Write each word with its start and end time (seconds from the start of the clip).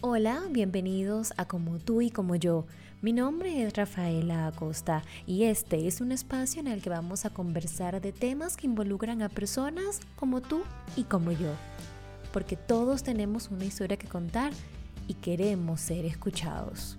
Hola, 0.00 0.44
bienvenidos 0.48 1.32
a 1.38 1.46
Como 1.46 1.80
tú 1.80 2.02
y 2.02 2.10
como 2.12 2.36
yo. 2.36 2.66
Mi 3.02 3.12
nombre 3.12 3.64
es 3.64 3.76
Rafaela 3.76 4.46
Acosta 4.46 5.02
y 5.26 5.42
este 5.42 5.88
es 5.88 6.00
un 6.00 6.12
espacio 6.12 6.60
en 6.60 6.68
el 6.68 6.80
que 6.80 6.88
vamos 6.88 7.24
a 7.24 7.30
conversar 7.30 8.00
de 8.00 8.12
temas 8.12 8.56
que 8.56 8.68
involucran 8.68 9.22
a 9.22 9.28
personas 9.28 9.98
como 10.14 10.40
tú 10.40 10.62
y 10.94 11.02
como 11.02 11.32
yo. 11.32 11.50
Porque 12.32 12.54
todos 12.54 13.02
tenemos 13.02 13.50
una 13.50 13.64
historia 13.64 13.96
que 13.96 14.06
contar 14.06 14.52
y 15.08 15.14
queremos 15.14 15.80
ser 15.80 16.04
escuchados. 16.04 16.96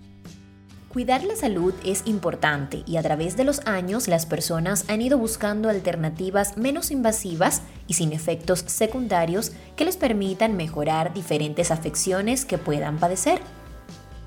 Cuidar 0.90 1.24
la 1.24 1.38
salud 1.38 1.74
es 1.86 2.04
importante 2.06 2.84
y 2.86 2.98
a 2.98 3.02
través 3.02 3.38
de 3.38 3.46
los 3.46 3.66
años 3.66 4.10
las 4.10 4.26
personas 4.26 4.90
han 4.90 5.02
ido 5.02 5.18
buscando 5.18 5.70
alternativas 5.70 6.58
menos 6.58 6.92
invasivas 6.92 7.62
y 7.90 7.96
sin 7.96 8.14
efectos 8.14 8.64
secundarios 8.68 9.52
que 9.76 9.84
les 9.84 9.98
permitan 9.98 10.56
mejorar 10.56 11.14
diferentes 11.14 11.72
afecciones 11.72 12.46
que 12.46 12.58
puedan 12.58 13.00
padecer. 13.00 13.42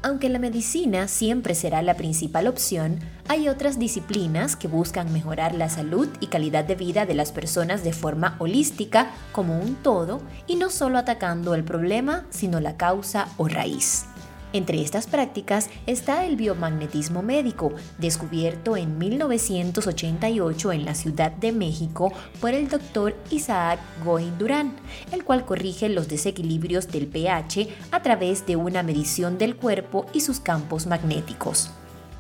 Aunque 0.05 0.29
la 0.29 0.41
medicina 0.41 1.07
siempre 1.07 1.55
será 1.55 1.81
la 1.81 1.95
principal 1.95 2.49
opción, 2.49 2.99
hay 3.29 3.49
otras 3.49 3.79
disciplinas 3.79 4.57
que 4.57 4.67
buscan 4.67 5.13
mejorar 5.13 5.55
la 5.55 5.69
salud 5.69 6.09
y 6.19 6.27
calidad 6.27 6.65
de 6.65 6.75
vida 6.75 7.07
de 7.07 7.15
las 7.15 7.31
personas 7.31 7.85
de 7.85 7.93
forma 7.93 8.35
holística 8.41 9.13
como 9.31 9.61
un 9.61 9.77
todo 9.77 10.21
y 10.49 10.57
no 10.57 10.71
solo 10.71 10.99
atacando 10.99 11.55
el 11.55 11.63
problema, 11.63 12.27
sino 12.31 12.59
la 12.59 12.77
causa 12.77 13.29
o 13.37 13.47
raíz. 13.47 14.07
Entre 14.53 14.83
estas 14.83 15.07
prácticas 15.07 15.71
está 15.87 16.27
el 16.27 16.37
biomagnetismo 16.37 17.23
médico, 17.23 17.73
descubierto 17.99 18.77
en 18.77 18.99
1988 18.99 20.73
en 20.73 20.85
la 20.85 20.95
Ciudad 20.95 21.33
de 21.33 21.53
México 21.53 22.13
por 22.41 22.53
el 22.53 22.69
doctor 22.69 23.17
Isaac 23.31 23.81
Goin 24.05 24.37
Durán, 24.39 24.75
el 25.11 25.25
cual 25.25 25.47
corrige 25.47 25.89
los 25.89 26.09
desequilibrios 26.09 26.89
del 26.89 27.07
pH 27.07 27.69
a 27.91 28.03
través 28.03 28.47
de 28.47 28.57
una 28.57 28.83
medición 28.83 29.39
del 29.39 29.57
cuerpo 29.57 30.07
y 30.13 30.21
sus 30.21 30.41
campos 30.41 30.87
magnéticos. 30.87 31.71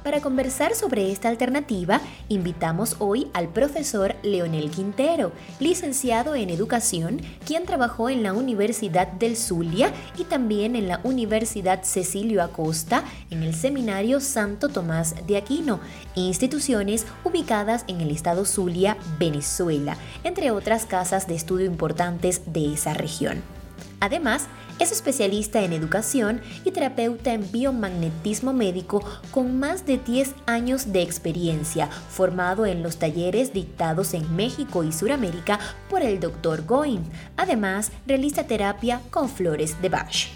Para 0.02 0.20
conversar 0.20 0.74
sobre 0.74 1.12
esta 1.12 1.28
alternativa, 1.28 2.00
invitamos 2.28 2.96
hoy 2.98 3.28
al 3.34 3.48
profesor 3.48 4.16
Leonel 4.24 4.68
Quintero, 4.70 5.30
licenciado 5.60 6.34
en 6.34 6.50
educación, 6.50 7.20
quien 7.46 7.66
trabajó 7.66 8.10
en 8.10 8.24
la 8.24 8.32
Universidad 8.32 9.06
del 9.06 9.36
Zulia 9.36 9.92
y 10.18 10.24
también 10.24 10.74
en 10.74 10.88
la 10.88 11.00
Universidad 11.04 11.84
Cecilio 11.84 12.42
Acosta 12.42 13.04
en 13.30 13.44
el 13.44 13.54
Seminario 13.54 14.18
Santo 14.18 14.68
Tomás 14.68 15.14
de 15.28 15.36
Aquino, 15.36 15.78
instituciones 16.16 17.06
ubicadas 17.22 17.84
en 17.86 18.00
el 18.00 18.10
estado 18.10 18.44
Zulia, 18.44 18.96
Venezuela, 19.20 19.96
entre 20.24 20.50
otras 20.50 20.84
casas 20.84 21.28
de 21.28 21.36
estudio 21.36 21.66
importantes 21.66 22.42
de 22.52 22.74
esa 22.74 22.92
región. 22.92 23.61
Además, 24.02 24.48
es 24.80 24.90
especialista 24.90 25.62
en 25.62 25.72
educación 25.72 26.40
y 26.64 26.72
terapeuta 26.72 27.32
en 27.34 27.52
biomagnetismo 27.52 28.52
médico 28.52 29.00
con 29.30 29.60
más 29.60 29.86
de 29.86 29.96
10 29.96 30.34
años 30.46 30.92
de 30.92 31.02
experiencia, 31.02 31.86
formado 31.86 32.66
en 32.66 32.82
los 32.82 32.96
talleres 32.96 33.52
dictados 33.52 34.14
en 34.14 34.34
México 34.34 34.82
y 34.82 34.90
Sudamérica 34.90 35.60
por 35.88 36.02
el 36.02 36.18
Dr. 36.18 36.66
Goin. 36.66 37.04
Además, 37.36 37.92
realiza 38.04 38.42
terapia 38.42 39.00
con 39.12 39.28
flores 39.28 39.80
de 39.80 39.88
Bach. 39.88 40.26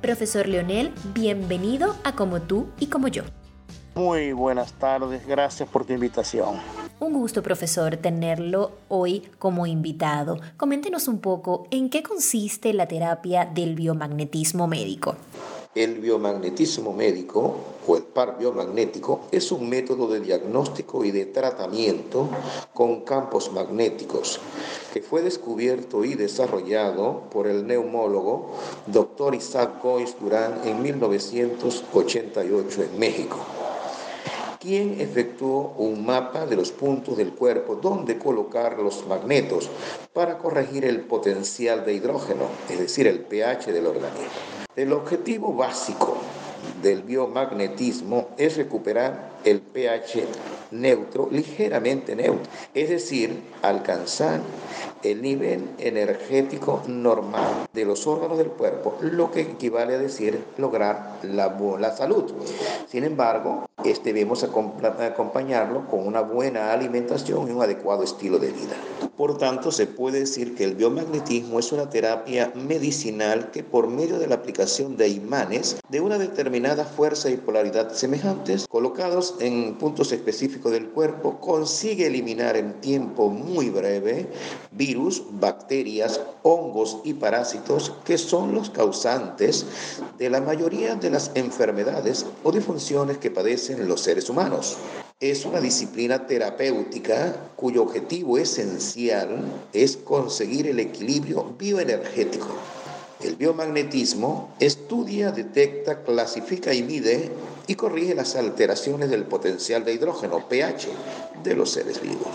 Profesor 0.00 0.46
Leonel, 0.46 0.92
bienvenido 1.12 1.96
a 2.04 2.12
Como 2.12 2.42
tú 2.42 2.68
y 2.78 2.86
como 2.86 3.08
yo. 3.08 3.24
Muy 3.96 4.32
buenas 4.32 4.74
tardes, 4.74 5.26
gracias 5.26 5.68
por 5.68 5.84
tu 5.84 5.92
invitación. 5.92 6.54
Un 7.02 7.14
gusto, 7.14 7.42
profesor, 7.42 7.96
tenerlo 7.96 8.70
hoy 8.86 9.24
como 9.40 9.66
invitado. 9.66 10.38
Coméntenos 10.56 11.08
un 11.08 11.18
poco 11.18 11.66
en 11.72 11.90
qué 11.90 12.04
consiste 12.04 12.72
la 12.72 12.86
terapia 12.86 13.44
del 13.44 13.74
biomagnetismo 13.74 14.68
médico. 14.68 15.16
El 15.74 15.98
biomagnetismo 15.98 16.92
médico 16.92 17.56
o 17.88 17.96
el 17.96 18.04
par 18.04 18.38
biomagnético 18.38 19.22
es 19.32 19.50
un 19.50 19.68
método 19.68 20.06
de 20.06 20.20
diagnóstico 20.20 21.04
y 21.04 21.10
de 21.10 21.26
tratamiento 21.26 22.28
con 22.72 23.00
campos 23.00 23.50
magnéticos 23.50 24.38
que 24.92 25.02
fue 25.02 25.22
descubierto 25.22 26.04
y 26.04 26.14
desarrollado 26.14 27.24
por 27.32 27.48
el 27.48 27.66
neumólogo 27.66 28.52
Dr. 28.86 29.34
Isaac 29.34 29.82
Goins 29.82 30.14
Durán 30.20 30.60
en 30.64 30.80
1988 30.80 32.80
en 32.80 32.98
México 33.00 33.38
quien 34.62 35.00
efectuó 35.00 35.74
un 35.76 36.06
mapa 36.06 36.46
de 36.46 36.54
los 36.54 36.70
puntos 36.70 37.16
del 37.16 37.32
cuerpo 37.32 37.74
donde 37.74 38.16
colocar 38.16 38.78
los 38.78 39.04
magnetos 39.08 39.68
para 40.12 40.38
corregir 40.38 40.84
el 40.84 41.00
potencial 41.00 41.84
de 41.84 41.94
hidrógeno, 41.94 42.44
es 42.70 42.78
decir, 42.78 43.08
el 43.08 43.20
pH 43.20 43.72
del 43.72 43.86
organismo. 43.86 44.30
El 44.76 44.92
objetivo 44.92 45.52
básico 45.52 46.16
del 46.80 47.02
biomagnetismo 47.02 48.28
es 48.38 48.56
recuperar 48.56 49.32
el 49.44 49.60
pH 49.60 50.26
neutro, 50.72 51.28
ligeramente 51.30 52.16
neutro, 52.16 52.50
es 52.74 52.88
decir, 52.88 53.42
alcanzar 53.62 54.40
el 55.02 55.22
nivel 55.22 55.70
energético 55.78 56.82
normal 56.86 57.66
de 57.72 57.84
los 57.84 58.06
órganos 58.06 58.38
del 58.38 58.48
cuerpo, 58.48 58.96
lo 59.00 59.30
que 59.30 59.42
equivale 59.42 59.94
a 59.94 59.98
decir 59.98 60.42
lograr 60.58 61.18
la, 61.22 61.56
la 61.78 61.96
salud. 61.96 62.32
Sin 62.88 63.04
embargo, 63.04 63.66
este 63.84 64.12
debemos 64.12 64.44
acompañarlo 64.44 65.88
con 65.88 66.06
una 66.06 66.20
buena 66.20 66.72
alimentación 66.72 67.48
y 67.48 67.52
un 67.52 67.62
adecuado 67.62 68.04
estilo 68.04 68.38
de 68.38 68.48
vida. 68.48 68.76
Por 69.16 69.38
tanto, 69.38 69.72
se 69.72 69.86
puede 69.86 70.20
decir 70.20 70.54
que 70.54 70.64
el 70.64 70.74
biomagnetismo 70.74 71.58
es 71.58 71.72
una 71.72 71.90
terapia 71.90 72.52
medicinal 72.54 73.50
que 73.50 73.62
por 73.62 73.88
medio 73.88 74.18
de 74.18 74.26
la 74.26 74.36
aplicación 74.36 74.96
de 74.96 75.08
imanes 75.08 75.76
de 75.88 76.00
una 76.00 76.18
determinada 76.18 76.84
fuerza 76.84 77.30
y 77.30 77.36
polaridad 77.36 77.92
semejantes, 77.92 78.66
colocados 78.68 79.36
en 79.40 79.74
puntos 79.74 80.12
específicos 80.12 80.61
del 80.70 80.90
cuerpo, 80.90 81.40
consigue 81.40 82.06
eliminar 82.06 82.56
en 82.56 82.80
tiempo 82.80 83.28
muy 83.28 83.70
breve 83.70 84.28
virus, 84.70 85.22
bacterias, 85.30 86.20
hongos 86.42 86.98
y 87.04 87.14
parásitos 87.14 87.92
que 88.04 88.18
son 88.18 88.54
los 88.54 88.70
causantes 88.70 89.66
de 90.18 90.30
la 90.30 90.40
mayoría 90.40 90.94
de 90.94 91.10
las 91.10 91.30
enfermedades 91.34 92.26
o 92.42 92.52
disfunciones 92.52 93.18
que 93.18 93.30
padecen 93.30 93.88
los 93.88 94.00
seres 94.00 94.28
humanos 94.28 94.76
es 95.22 95.44
una 95.44 95.60
disciplina 95.60 96.26
terapéutica 96.26 97.36
cuyo 97.54 97.84
objetivo 97.84 98.38
esencial 98.38 99.44
es 99.72 99.96
conseguir 99.96 100.66
el 100.66 100.80
equilibrio 100.80 101.54
bioenergético. 101.56 102.48
El 103.22 103.36
biomagnetismo 103.36 104.52
estudia, 104.58 105.30
detecta, 105.30 106.02
clasifica 106.02 106.74
y 106.74 106.82
mide 106.82 107.30
y 107.66 107.74
corrige 107.74 108.14
las 108.14 108.36
alteraciones 108.36 109.10
del 109.10 109.24
potencial 109.24 109.84
de 109.84 109.94
hidrógeno, 109.94 110.48
pH, 110.48 110.88
de 111.42 111.54
los 111.54 111.70
seres 111.70 112.00
vivos. 112.00 112.28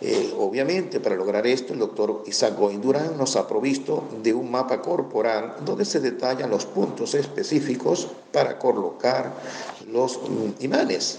Eh, 0.00 0.32
obviamente, 0.38 1.00
para 1.00 1.16
lograr 1.16 1.46
esto, 1.46 1.72
el 1.72 1.80
doctor 1.80 2.22
Isaac 2.26 2.56
Goin 2.56 2.80
Durán 2.80 3.18
nos 3.18 3.34
ha 3.34 3.48
provisto 3.48 4.04
de 4.22 4.32
un 4.32 4.50
mapa 4.50 4.80
corporal 4.80 5.56
donde 5.64 5.84
se 5.84 5.98
detallan 5.98 6.50
los 6.50 6.66
puntos 6.66 7.14
específicos 7.14 8.06
para 8.32 8.58
colocar 8.58 9.32
los 9.90 10.18
mm, 10.18 10.62
imanes 10.62 11.18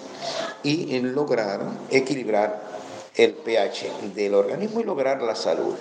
y 0.64 0.98
lograr 1.00 1.62
equilibrar 1.90 2.70
el 3.16 3.34
pH 3.34 3.92
del 4.16 4.34
organismo 4.34 4.80
y 4.80 4.84
lograr 4.84 5.22
la 5.22 5.36
salud. 5.36 5.76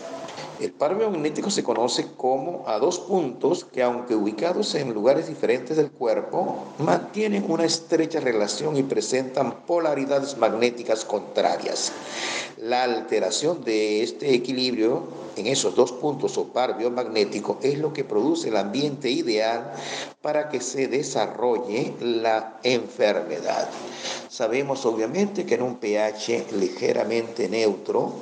El 0.61 0.73
par 0.73 0.97
biomagnético 0.97 1.51
se 1.51 1.63
conoce 1.63 2.09
como 2.17 2.65
a 2.67 2.79
dos 2.79 2.99
puntos 2.99 3.65
que 3.65 3.83
aunque 3.83 4.17
ubicados 4.17 4.75
en 4.75 4.93
lugares 4.93 5.29
diferentes 5.29 5.77
del 5.77 5.91
cuerpo, 5.91 6.65
mantienen 6.79 7.45
una 7.49 7.65
estrecha 7.65 8.19
relación 8.19 8.77
y 8.77 8.83
presentan 8.83 9.65
polaridades 9.67 10.37
magnéticas 10.37 11.05
contrarias. 11.05 11.93
La 12.57 12.83
alteración 12.83 13.63
de 13.63 14.03
este 14.03 14.35
equilibrio 14.35 15.05
en 15.37 15.47
esos 15.47 15.77
dos 15.77 15.93
puntos 15.93 16.37
o 16.39 16.49
par 16.49 16.77
biomagnético 16.77 17.59
es 17.63 17.79
lo 17.79 17.93
que 17.93 18.03
produce 18.03 18.49
el 18.49 18.57
ambiente 18.57 19.09
ideal 19.11 19.73
para 20.21 20.49
que 20.49 20.61
se 20.61 20.89
desarrolle 20.89 21.95
la 22.01 22.59
enfermedad. 22.65 23.69
Sabemos 24.29 24.85
obviamente 24.87 25.47
que 25.47 25.55
en 25.55 25.63
un 25.63 25.77
pH 25.77 26.53
ligeramente 26.53 27.49
neutro, 27.49 28.13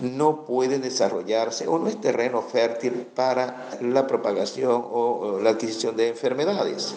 no 0.00 0.44
puede 0.44 0.78
desarrollarse 0.78 1.68
o 1.68 1.78
no 1.78 1.88
es 1.88 2.00
terreno 2.00 2.42
fértil 2.42 3.06
para 3.14 3.68
la 3.80 4.06
propagación 4.06 4.84
o 4.90 5.40
la 5.42 5.50
adquisición 5.50 5.96
de 5.96 6.08
enfermedades 6.08 6.94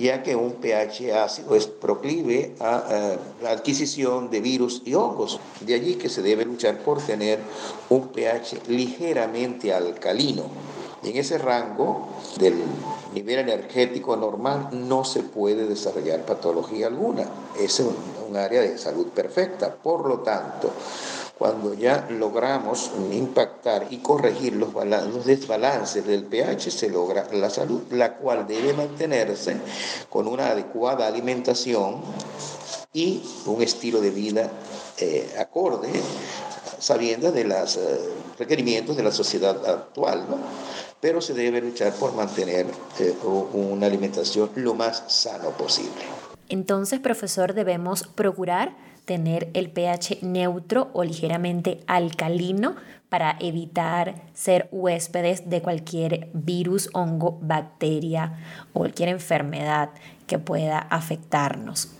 ya 0.00 0.22
que 0.22 0.34
un 0.34 0.52
pH 0.54 1.12
ácido 1.12 1.54
es 1.54 1.66
proclive 1.66 2.54
a, 2.60 3.16
la 3.42 3.50
adquisición 3.50 4.30
de 4.30 4.40
virus 4.40 4.82
y 4.84 4.94
hongos. 4.94 5.38
De 5.60 5.74
allí 5.74 5.96
que 5.96 6.08
se 6.08 6.22
debe 6.22 6.44
luchar 6.44 6.78
por 6.78 7.02
tener 7.02 7.38
un 7.90 8.08
pH 8.08 8.68
ligeramente 8.68 9.74
alcalino. 9.74 10.44
En 11.02 11.16
ese 11.16 11.38
rango 11.38 12.08
del 12.38 12.54
nivel 13.14 13.40
energético 13.40 14.16
normal 14.16 14.68
no 14.72 15.04
se 15.04 15.22
puede 15.22 15.66
desarrollar 15.66 16.24
patología 16.24 16.88
alguna. 16.88 17.24
Es 17.58 17.80
un 17.80 18.36
área 18.36 18.60
de 18.60 18.76
salud 18.78 19.06
perfecta. 19.08 19.74
Por 19.74 20.06
lo 20.06 20.18
tanto, 20.20 20.70
cuando 21.40 21.72
ya 21.72 22.06
logramos 22.10 22.90
impactar 23.12 23.86
y 23.88 23.96
corregir 24.00 24.56
los, 24.56 24.74
los 24.74 25.24
desbalances 25.24 26.06
del 26.06 26.24
pH, 26.24 26.70
se 26.70 26.90
logra 26.90 27.28
la 27.32 27.48
salud, 27.48 27.80
la 27.92 28.18
cual 28.18 28.46
debe 28.46 28.74
mantenerse 28.74 29.56
con 30.10 30.28
una 30.28 30.48
adecuada 30.48 31.06
alimentación 31.06 32.02
y 32.92 33.22
un 33.46 33.62
estilo 33.62 34.02
de 34.02 34.10
vida 34.10 34.50
eh, 34.98 35.34
acorde, 35.38 35.88
sabiendo 36.78 37.32
de 37.32 37.44
los 37.44 37.78
eh, 37.78 37.98
requerimientos 38.38 38.98
de 38.98 39.02
la 39.02 39.10
sociedad 39.10 39.66
actual, 39.66 40.26
¿no? 40.28 40.36
pero 41.00 41.22
se 41.22 41.32
debe 41.32 41.62
luchar 41.62 41.94
por 41.94 42.12
mantener 42.12 42.66
eh, 42.98 43.14
una 43.54 43.86
alimentación 43.86 44.50
lo 44.56 44.74
más 44.74 45.04
sano 45.06 45.52
posible. 45.52 46.04
Entonces, 46.50 47.00
profesor, 47.00 47.54
debemos 47.54 48.02
procurar 48.14 48.89
tener 49.10 49.50
el 49.54 49.70
pH 49.70 50.18
neutro 50.22 50.88
o 50.92 51.02
ligeramente 51.02 51.80
alcalino 51.88 52.76
para 53.08 53.36
evitar 53.40 54.22
ser 54.34 54.68
huéspedes 54.70 55.50
de 55.50 55.60
cualquier 55.62 56.30
virus, 56.32 56.88
hongo, 56.92 57.36
bacteria 57.42 58.38
o 58.72 58.78
cualquier 58.78 59.08
enfermedad 59.08 59.90
que 60.28 60.38
pueda 60.38 60.78
afectarnos. 60.78 61.92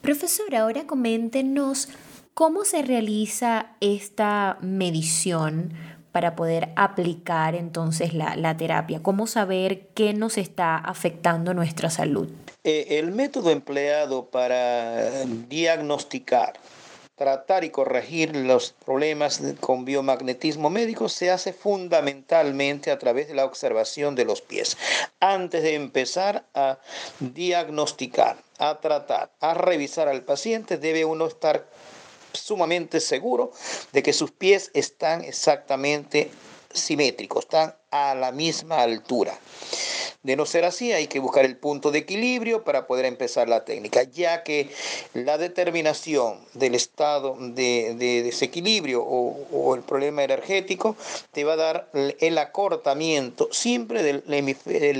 Profesor, 0.00 0.52
ahora 0.56 0.84
coméntenos 0.84 1.88
cómo 2.34 2.64
se 2.64 2.82
realiza 2.82 3.76
esta 3.80 4.58
medición 4.60 5.74
para 6.12 6.36
poder 6.36 6.68
aplicar 6.76 7.54
entonces 7.54 8.14
la, 8.14 8.56
terapia? 8.56 9.00
¿Cómo 9.02 9.26
saber 9.26 9.88
qué 9.94 10.12
nos 10.12 10.38
está 10.38 10.76
afectando 10.76 11.54
nuestra 11.54 11.90
salud? 11.90 12.28
Eh, 12.64 12.98
el 12.98 13.10
método 13.10 13.50
empleado 13.50 14.26
para 14.26 15.24
diagnosticar, 15.48 16.52
tratar 17.16 17.64
y 17.64 17.70
corregir 17.70 18.36
los 18.36 18.74
problemas 18.84 19.40
con 19.60 19.84
biomagnetismo 19.84 20.70
médico 20.70 21.08
se 21.08 21.30
hace 21.30 21.52
fundamentalmente 21.52 22.90
a 22.90 22.98
través 22.98 23.28
de 23.28 23.34
la 23.34 23.44
observación 23.44 24.14
de 24.14 24.24
los 24.24 24.42
pies. 24.42 24.76
Antes 25.18 25.62
de 25.62 25.74
empezar 25.74 26.44
a 26.54 26.78
diagnosticar, 27.20 28.36
a 28.58 28.80
tratar, 28.80 29.30
a 29.40 29.54
revisar 29.54 30.08
al 30.08 30.22
paciente, 30.22 30.76
debe 30.76 31.04
uno 31.04 31.26
estar 31.26 31.66
sumamente 32.32 33.00
seguro 33.00 33.52
de 33.92 34.02
que 34.02 34.12
sus 34.12 34.30
pies 34.30 34.70
están 34.74 35.24
exactamente 35.24 36.30
simétricos, 36.72 37.44
están 37.44 37.74
a 37.90 38.14
la 38.14 38.32
misma 38.32 38.82
altura. 38.82 39.38
De 40.22 40.36
no 40.36 40.46
ser 40.46 40.64
así, 40.64 40.92
hay 40.92 41.08
que 41.08 41.18
buscar 41.18 41.44
el 41.44 41.56
punto 41.56 41.90
de 41.90 41.98
equilibrio 41.98 42.62
para 42.62 42.86
poder 42.86 43.06
empezar 43.06 43.48
la 43.48 43.64
técnica, 43.64 44.04
ya 44.04 44.44
que 44.44 44.70
la 45.14 45.36
determinación 45.36 46.38
del 46.54 46.76
estado 46.76 47.36
de, 47.40 48.22
desequilibrio 48.22 49.02
o, 49.02 49.74
el 49.74 49.82
problema 49.82 50.22
energético 50.22 50.96
te 51.32 51.42
va 51.42 51.54
a 51.54 51.56
dar 51.56 51.90
el 51.92 52.38
acortamiento 52.38 53.48
siempre 53.50 54.02
del, 54.02 54.22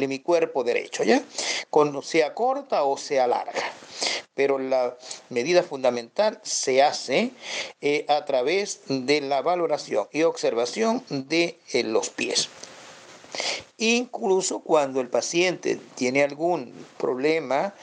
hemicuerpo 0.02 0.64
derecho, 0.64 1.04
¿ya? 1.04 1.22
Con, 1.70 2.02
sea 2.02 2.34
corta 2.34 2.82
o 2.82 2.96
sea 2.96 3.26
larga 3.28 3.62
pero 4.34 4.58
la 4.58 4.96
medida 5.28 5.62
fundamental 5.62 6.40
se 6.42 6.82
hace 6.82 7.32
eh, 7.80 8.06
a 8.08 8.24
través 8.24 8.80
de 8.88 9.20
la 9.20 9.42
valoración 9.42 10.08
y 10.10 10.22
observación 10.22 11.04
de 11.08 11.58
eh, 11.72 11.82
los 11.84 12.10
pies. 12.10 12.48
Incluso 13.78 14.60
cuando 14.60 15.00
el 15.00 15.08
paciente 15.08 15.78
tiene 15.94 16.22
algún 16.22 16.72
problema 16.98 17.74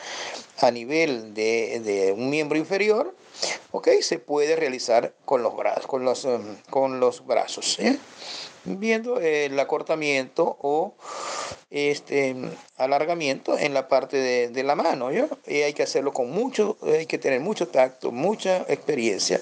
a 0.59 0.71
nivel 0.71 1.33
de, 1.33 2.13
un 2.15 2.29
miembro 2.29 2.57
inferior, 2.57 3.15
se 4.01 4.19
puede 4.19 4.55
realizar 4.55 5.13
con 5.25 5.43
los 5.43 5.55
brazos, 5.55 5.87
con 5.87 6.05
los, 6.05 6.25
um, 6.25 6.55
con 6.69 6.99
los 6.99 7.25
brazos, 7.25 7.77
viendo 8.65 9.19
el 9.19 9.59
acortamiento 9.59 10.57
o 10.61 10.93
este 11.69 12.35
alargamiento 12.77 13.57
en 13.57 13.73
la 13.73 13.87
parte 13.87 14.49
de, 14.49 14.63
la 14.63 14.75
mano. 14.75 15.09
Y 15.11 15.61
hay 15.61 15.73
que 15.73 15.83
hacerlo 15.83 16.13
con 16.13 16.29
mucho, 16.29 16.77
hay 16.81 17.05
que 17.05 17.17
tener 17.17 17.39
mucho 17.39 17.67
tacto, 17.67 18.11
mucha 18.11 18.65
experiencia 18.67 19.41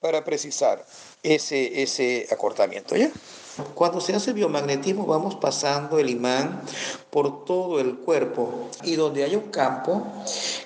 para 0.00 0.24
precisar 0.24 0.84
ese, 1.22 1.82
ese 1.82 2.26
acortamiento. 2.30 2.96
¿ya? 2.96 3.10
Cuando 3.74 4.00
se 4.00 4.14
hace 4.14 4.32
biomagnetismo 4.32 5.06
vamos 5.06 5.34
pasando 5.36 5.98
el 5.98 6.10
imán 6.10 6.62
por 7.10 7.44
todo 7.44 7.80
el 7.80 7.96
cuerpo 7.96 8.68
y 8.82 8.96
donde 8.96 9.24
haya 9.24 9.38
un 9.38 9.50
campo 9.50 10.06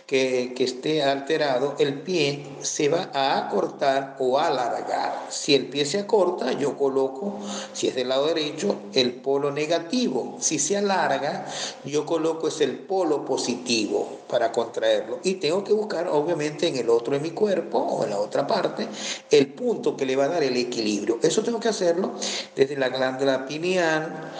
que, 0.06 0.54
esté 0.58 1.02
alterado, 1.02 1.74
el 1.78 2.02
pie 2.02 2.46
se 2.60 2.88
va 2.88 3.10
a 3.12 3.38
acortar 3.38 4.16
o 4.18 4.38
alargar. 4.38 5.26
Si 5.30 5.54
el 5.54 5.66
pie 5.66 5.84
se 5.86 5.98
acorta, 5.98 6.52
yo 6.52 6.76
coloco, 6.76 7.38
si 7.72 7.88
es 7.88 7.94
del 7.94 8.10
lado 8.10 8.26
derecho, 8.26 8.76
el 8.92 9.14
polo 9.14 9.50
negativo. 9.50 10.36
Si 10.40 10.58
se 10.58 10.76
alarga, 10.76 11.46
yo 11.84 12.06
coloco 12.06 12.48
es 12.48 12.60
el 12.60 12.78
polo 12.78 13.24
positivo 13.24 14.23
para 14.28 14.52
contraerlo. 14.52 15.20
Y 15.22 15.34
tengo 15.34 15.64
que 15.64 15.72
buscar, 15.72 16.08
obviamente, 16.08 16.68
en 16.68 16.76
el 16.76 16.90
otro 16.90 17.14
de 17.14 17.20
mi 17.20 17.30
cuerpo 17.30 17.78
o 17.78 18.04
en 18.04 18.10
la 18.10 18.18
otra 18.18 18.46
parte, 18.46 18.88
el 19.30 19.48
punto 19.48 19.96
que 19.96 20.06
le 20.06 20.16
va 20.16 20.24
a 20.24 20.28
dar 20.28 20.42
el 20.42 20.56
equilibrio. 20.56 21.18
Eso 21.22 21.42
tengo 21.42 21.60
que 21.60 21.68
hacerlo 21.68 22.12
desde 22.54 22.76
la 22.76 22.88
glándula 22.88 23.46
pineal, 23.46 24.30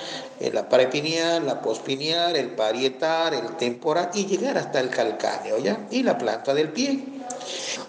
la 0.53 0.69
parapineal, 0.69 1.47
la 1.47 1.63
pospineal, 1.63 2.37
el 2.37 2.51
parietal, 2.51 3.35
el 3.35 3.57
temporal 3.57 4.11
y 4.15 4.27
llegar 4.27 4.59
hasta 4.59 4.81
el 4.81 4.91
calcáneo, 4.91 5.59
¿ya? 5.59 5.87
Y 5.91 6.03
la 6.03 6.19
planta 6.19 6.55
del 6.55 6.71
pie. 6.71 7.05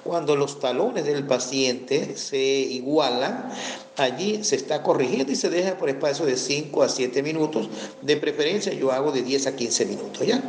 Cuando 0.03 0.35
los 0.35 0.59
talones 0.59 1.05
del 1.05 1.25
paciente 1.25 2.15
se 2.15 2.37
igualan, 2.37 3.51
allí 3.97 4.43
se 4.43 4.55
está 4.55 4.83
corrigiendo 4.83 5.31
y 5.31 5.35
se 5.35 5.49
deja 5.49 5.77
por 5.77 5.89
espacio 5.89 6.25
de 6.25 6.37
5 6.37 6.83
a 6.83 6.89
7 6.89 7.23
minutos. 7.23 7.69
De 8.01 8.15
preferencia 8.17 8.73
yo 8.73 8.91
hago 8.91 9.11
de 9.11 9.23
10 9.23 9.47
a 9.47 9.55
15 9.55 9.85
minutos, 9.85 10.27
¿ya? 10.27 10.41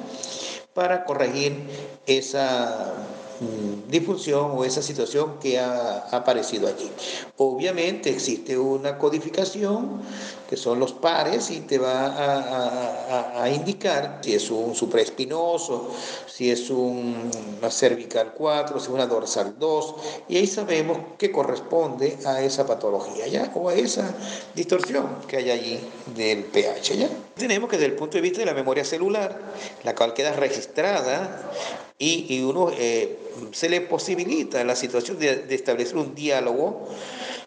Para 0.77 1.05
corregir 1.05 1.57
esa 2.07 2.95
Mm, 3.41 3.91
difusión 3.91 4.53
o 4.57 4.65
esa 4.65 4.81
situación 4.81 5.39
que 5.41 5.59
ha, 5.59 6.09
aparecido 6.11 6.69
allí. 6.69 6.91
Obviamente 7.37 8.09
existe 8.09 8.57
una 8.57 8.97
codificación 8.97 10.01
que 10.49 10.57
son 10.57 10.79
los 10.79 10.93
pares 10.93 11.51
y 11.51 11.61
te 11.61 11.79
va 11.79 13.43
a, 13.43 13.51
indicar 13.51 14.21
si 14.23 14.35
es 14.35 14.51
un 14.51 14.75
supraespinoso, 14.75 15.91
si 16.27 16.51
es 16.51 16.69
un, 16.71 17.31
una 17.59 17.71
cervical 17.71 18.33
4, 18.37 18.79
si 18.79 18.87
es 18.87 18.91
una 18.91 19.07
dorsal 19.07 19.57
2 19.59 19.95
y 20.29 20.37
ahí 20.37 20.47
sabemos 20.47 20.99
qué 21.19 21.31
corresponde 21.31 22.19
a 22.25 22.43
esa 22.43 22.67
patología 22.67 23.27
¿ya? 23.29 23.51
o 23.55 23.69
a 23.69 23.75
esa 23.75 24.15
distorsión 24.55 25.07
que 25.29 25.37
hay 25.37 25.51
allí 25.51 25.81
del 26.15 26.45
pH. 26.45 26.97
¿ya? 26.97 27.09
Tenemos 27.37 27.71
que 27.71 27.77
desde 27.77 27.93
el 27.93 27.97
punto 27.97 28.17
de 28.17 28.23
vista 28.23 28.41
de 28.41 28.47
la 28.47 28.55
memoria 28.55 28.85
celular, 28.85 29.39
la 29.85 29.95
cual 29.95 30.15
queda 30.15 30.33
registrada 30.33 31.53
y, 31.99 32.43
uno 32.43 32.71
eh, 32.77 33.19
se 33.53 33.69
le 33.69 33.81
posibilita 33.81 34.63
la 34.65 34.77
situación 34.77 35.19
de, 35.19 35.47
establecer 35.51 35.97
un 35.97 36.15
diálogo 36.15 36.89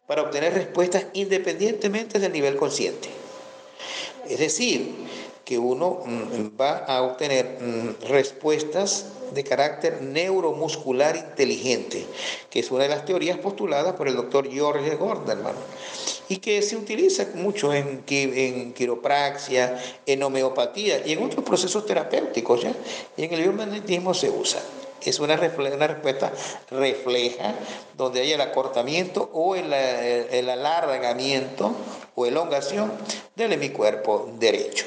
para 0.09 0.23
obtener 0.23 0.55
respuestas 0.55 1.05
independientemente 1.13 2.17
del 2.17 2.33
nivel 2.33 2.55
consciente. 2.55 3.09
Es 4.27 4.39
decir, 4.39 4.95
que 5.45 5.59
uno 5.59 6.01
mm, 6.03 6.59
va 6.59 6.79
a 6.79 7.03
obtener 7.03 7.59
mm, 7.61 8.07
respuestas 8.07 9.05
de 9.35 9.43
carácter 9.43 10.01
neuromuscular 10.01 11.15
inteligente, 11.15 12.07
que 12.49 12.59
es 12.59 12.71
una 12.71 12.85
de 12.85 12.89
las 12.89 13.05
teorías 13.05 13.37
postuladas 13.37 13.93
por 13.93 14.07
el 14.07 14.15
doctor 14.15 14.49
George 14.51 14.95
Gordon 14.95 15.43
y 16.27 16.37
que 16.37 16.63
se 16.63 16.75
utiliza 16.75 17.27
mucho 17.35 17.71
en, 17.71 18.03
en 18.07 18.73
quiropraxia, 18.73 19.79
en 20.07 20.23
homeopatía 20.23 21.05
y 21.05 21.11
en 21.11 21.23
otros 21.23 21.45
procesos 21.45 21.85
terapéuticos, 21.85 22.63
¿ya? 22.63 22.73
y 23.15 23.25
en 23.25 23.33
el 23.33 23.41
biomagnetismo 23.41 24.15
se 24.15 24.31
usa. 24.31 24.59
Es 25.03 25.19
una, 25.19 25.35
una 25.35 25.87
respuesta 25.87 26.31
refleja 26.71 27.53
donde 27.97 28.21
hay 28.21 28.33
el 28.33 28.41
acortamiento 28.41 29.29
o 29.33 29.55
el, 29.55 29.71
el 29.73 30.49
alargamiento 30.49 31.71
o 32.15 32.25
elongación 32.25 32.91
del 33.35 33.53
hemicuerpo 33.53 34.29
derecho. 34.39 34.85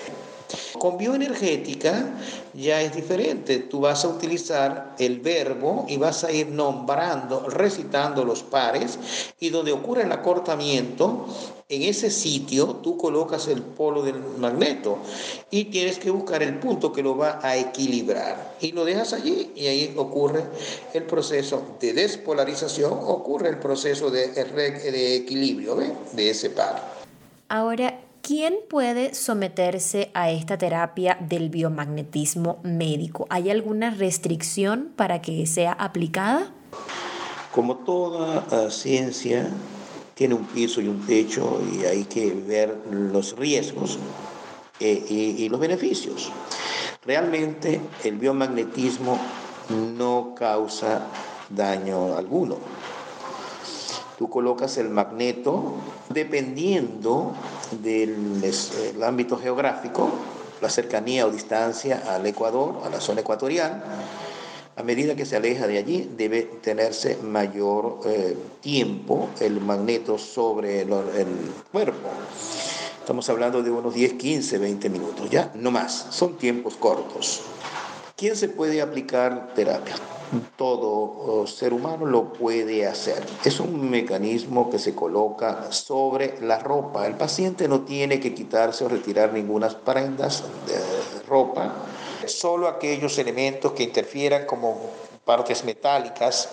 Con 0.78 0.98
bioenergética 0.98 2.14
ya 2.54 2.80
es 2.82 2.94
diferente. 2.94 3.58
Tú 3.58 3.80
vas 3.80 4.04
a 4.04 4.08
utilizar 4.08 4.94
el 4.98 5.20
verbo 5.20 5.86
y 5.88 5.96
vas 5.96 6.24
a 6.24 6.32
ir 6.32 6.48
nombrando, 6.48 7.48
recitando 7.48 8.24
los 8.24 8.42
pares 8.42 8.98
y 9.38 9.50
donde 9.50 9.72
ocurre 9.72 10.02
el 10.02 10.12
acortamiento, 10.12 11.26
en 11.72 11.82
ese 11.82 12.10
sitio 12.10 12.76
tú 12.82 12.98
colocas 12.98 13.48
el 13.48 13.62
polo 13.62 14.02
del 14.02 14.20
magneto 14.38 14.98
y 15.50 15.64
tienes 15.66 15.98
que 15.98 16.10
buscar 16.10 16.42
el 16.42 16.58
punto 16.58 16.92
que 16.92 17.02
lo 17.02 17.16
va 17.16 17.40
a 17.42 17.56
equilibrar 17.56 18.56
y 18.60 18.72
lo 18.72 18.84
dejas 18.84 19.14
allí 19.14 19.52
y 19.56 19.66
ahí 19.66 19.94
ocurre 19.96 20.44
el 20.92 21.04
proceso 21.04 21.76
de 21.80 21.94
despolarización, 21.94 22.92
ocurre 22.92 23.48
el 23.48 23.58
proceso 23.58 24.10
de, 24.10 24.28
de 24.28 25.16
equilibrio 25.16 25.76
de 26.12 26.30
ese 26.30 26.50
par. 26.50 26.92
Ahora, 27.48 27.98
¿Quién 28.22 28.54
puede 28.70 29.14
someterse 29.14 30.12
a 30.14 30.30
esta 30.30 30.56
terapia 30.56 31.18
del 31.20 31.50
biomagnetismo 31.50 32.60
médico? 32.62 33.26
¿Hay 33.30 33.50
alguna 33.50 33.90
restricción 33.90 34.92
para 34.94 35.20
que 35.20 35.44
sea 35.44 35.72
aplicada? 35.72 36.52
Como 37.52 37.78
toda 37.78 38.46
uh, 38.48 38.70
ciencia, 38.70 39.50
tiene 40.14 40.34
un 40.34 40.44
piso 40.44 40.80
y 40.80 40.88
un 40.88 41.06
techo 41.06 41.60
y 41.72 41.84
hay 41.84 42.04
que 42.04 42.32
ver 42.32 42.76
los 42.90 43.36
riesgos 43.36 43.98
eh, 44.80 45.04
y, 45.08 45.48
los 45.48 45.60
beneficios. 45.60 46.30
Realmente 47.04 47.80
el 48.04 48.16
biomagnetismo 48.16 49.18
no 49.96 50.34
causa 50.36 51.06
daño 51.48 52.16
alguno. 52.16 52.56
Tú 54.18 54.28
colocas 54.28 54.76
el 54.78 54.88
magneto 54.88 55.74
dependiendo 56.08 57.32
del 57.82 58.42
el 58.42 59.02
ámbito 59.02 59.38
geográfico, 59.38 60.10
la 60.60 60.68
cercanía 60.68 61.26
o 61.26 61.30
distancia 61.30 62.02
al 62.08 62.24
Ecuador, 62.26 62.82
a 62.84 62.88
la 62.88 63.00
zona 63.00 63.22
ecuatorial. 63.22 63.82
A 64.74 64.82
medida 64.82 65.14
que 65.14 65.26
se 65.26 65.36
aleja 65.36 65.66
de 65.66 65.76
allí, 65.76 66.10
debe 66.16 66.42
tenerse 66.62 67.18
mayor 67.18 68.00
eh, 68.06 68.36
tiempo 68.60 69.28
el 69.40 69.60
magneto 69.60 70.16
sobre 70.16 70.80
el, 70.80 70.92
el 70.92 71.52
cuerpo. 71.70 72.08
Estamos 72.98 73.28
hablando 73.28 73.62
de 73.62 73.70
unos 73.70 73.92
10, 73.92 74.14
15, 74.14 74.58
20 74.58 74.88
minutos, 74.88 75.28
ya, 75.28 75.52
no 75.54 75.70
más, 75.70 76.06
son 76.10 76.38
tiempos 76.38 76.76
cortos. 76.76 77.42
¿Quién 78.16 78.34
se 78.34 78.48
puede 78.48 78.80
aplicar 78.80 79.52
terapia? 79.54 79.96
todo 80.56 81.46
ser 81.46 81.72
humano 81.72 82.06
lo 82.06 82.32
puede 82.32 82.86
hacer. 82.86 83.22
Es 83.44 83.60
un 83.60 83.90
mecanismo 83.90 84.70
que 84.70 84.78
se 84.78 84.94
coloca 84.94 85.70
sobre 85.72 86.40
la 86.40 86.58
ropa. 86.58 87.06
El 87.06 87.16
paciente 87.16 87.68
no 87.68 87.82
tiene 87.82 88.20
que 88.20 88.34
quitarse 88.34 88.84
o 88.84 88.88
retirar 88.88 89.32
ninguna 89.32 89.68
prendas 89.68 90.44
de 90.66 91.22
ropa, 91.28 91.74
solo 92.28 92.68
aquellos 92.68 93.18
elementos 93.18 93.72
que 93.72 93.82
interfieran 93.82 94.46
como 94.46 94.78
partes 95.24 95.64
metálicas 95.64 96.48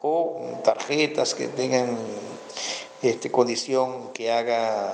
o 0.00 0.40
tarjetas 0.64 1.34
que 1.34 1.48
tengan 1.48 1.96
este, 3.02 3.30
condición 3.30 4.12
que 4.12 4.32
haga 4.32 4.92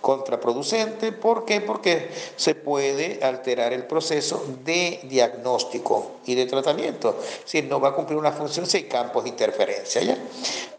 contraproducente. 0.00 1.12
¿Por 1.12 1.44
qué? 1.44 1.60
Porque 1.60 2.10
se 2.36 2.54
puede 2.54 3.20
alterar 3.22 3.72
el 3.72 3.84
proceso 3.84 4.44
de 4.64 5.00
diagnóstico 5.04 6.17
y 6.28 6.34
de 6.34 6.46
tratamiento. 6.46 7.18
Si 7.44 7.62
no 7.62 7.80
va 7.80 7.88
a 7.88 7.94
cumplir 7.94 8.18
una 8.18 8.32
función 8.32 8.66
si 8.66 8.76
hay 8.76 8.84
campos 8.84 9.24
de 9.24 9.30
interferencia. 9.30 10.02
¿ya? 10.02 10.18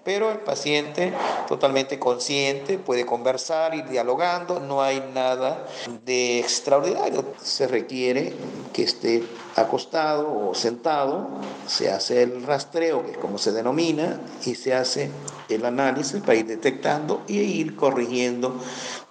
Pero 0.04 0.32
el 0.32 0.40
paciente 0.40 1.12
totalmente 1.48 2.00
consciente 2.00 2.78
puede 2.78 3.06
conversar, 3.06 3.76
ir 3.76 3.88
dialogando, 3.90 4.60
no 4.60 4.82
hay 4.82 5.04
nada 5.14 5.66
de 6.06 6.40
extraordinario. 6.40 7.26
Se 7.42 7.68
requiere 7.68 8.34
que 8.72 8.84
esté 8.84 9.24
acostado 9.56 10.50
o 10.50 10.56
sentado, 10.56 11.28
se 11.68 11.92
hace 11.92 12.24
el 12.24 12.44
rastreo, 12.44 13.06
que 13.06 13.12
es 13.12 13.18
como 13.18 13.38
se 13.38 13.52
denomina, 13.52 14.22
y 14.46 14.56
se 14.56 14.74
hace 14.74 15.12
el 15.50 15.66
análisis 15.66 16.22
para 16.22 16.36
ir 16.36 16.46
detectando 16.46 17.24
y 17.28 17.40
ir 17.40 17.76
corrigiendo 17.76 18.56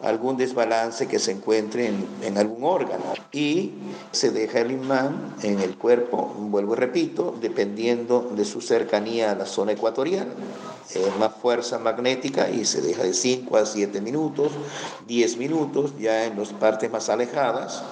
algún 0.00 0.36
desbalance 0.36 1.08
que 1.08 1.18
se 1.18 1.32
encuentre 1.32 1.86
en, 1.86 2.06
en, 2.22 2.38
algún 2.38 2.64
órgano. 2.64 3.04
Y 3.32 3.72
se 4.12 4.30
deja 4.30 4.60
el 4.60 4.72
imán 4.72 5.34
en 5.42 5.58
el 5.60 5.76
cuerpo, 5.76 6.34
vuelvo 6.38 6.74
y 6.74 6.76
repito, 6.76 7.34
dependiendo 7.40 8.30
de 8.34 8.44
su 8.44 8.60
cercanía 8.60 9.32
a 9.32 9.34
la 9.34 9.46
zona 9.46 9.72
ecuatorial. 9.72 10.28
Eh, 10.94 11.12
más 11.18 11.34
fuerza 11.34 11.78
magnética 11.78 12.48
y 12.48 12.64
se 12.64 12.80
deja 12.80 13.02
de 13.02 13.12
5 13.12 13.56
a 13.58 13.66
7 13.66 14.00
minutos, 14.00 14.52
10 15.06 15.36
minutos, 15.36 15.92
ya 15.98 16.24
en 16.24 16.38
las 16.38 16.54
partes 16.54 16.90
más 16.90 17.10
alejadas 17.10 17.82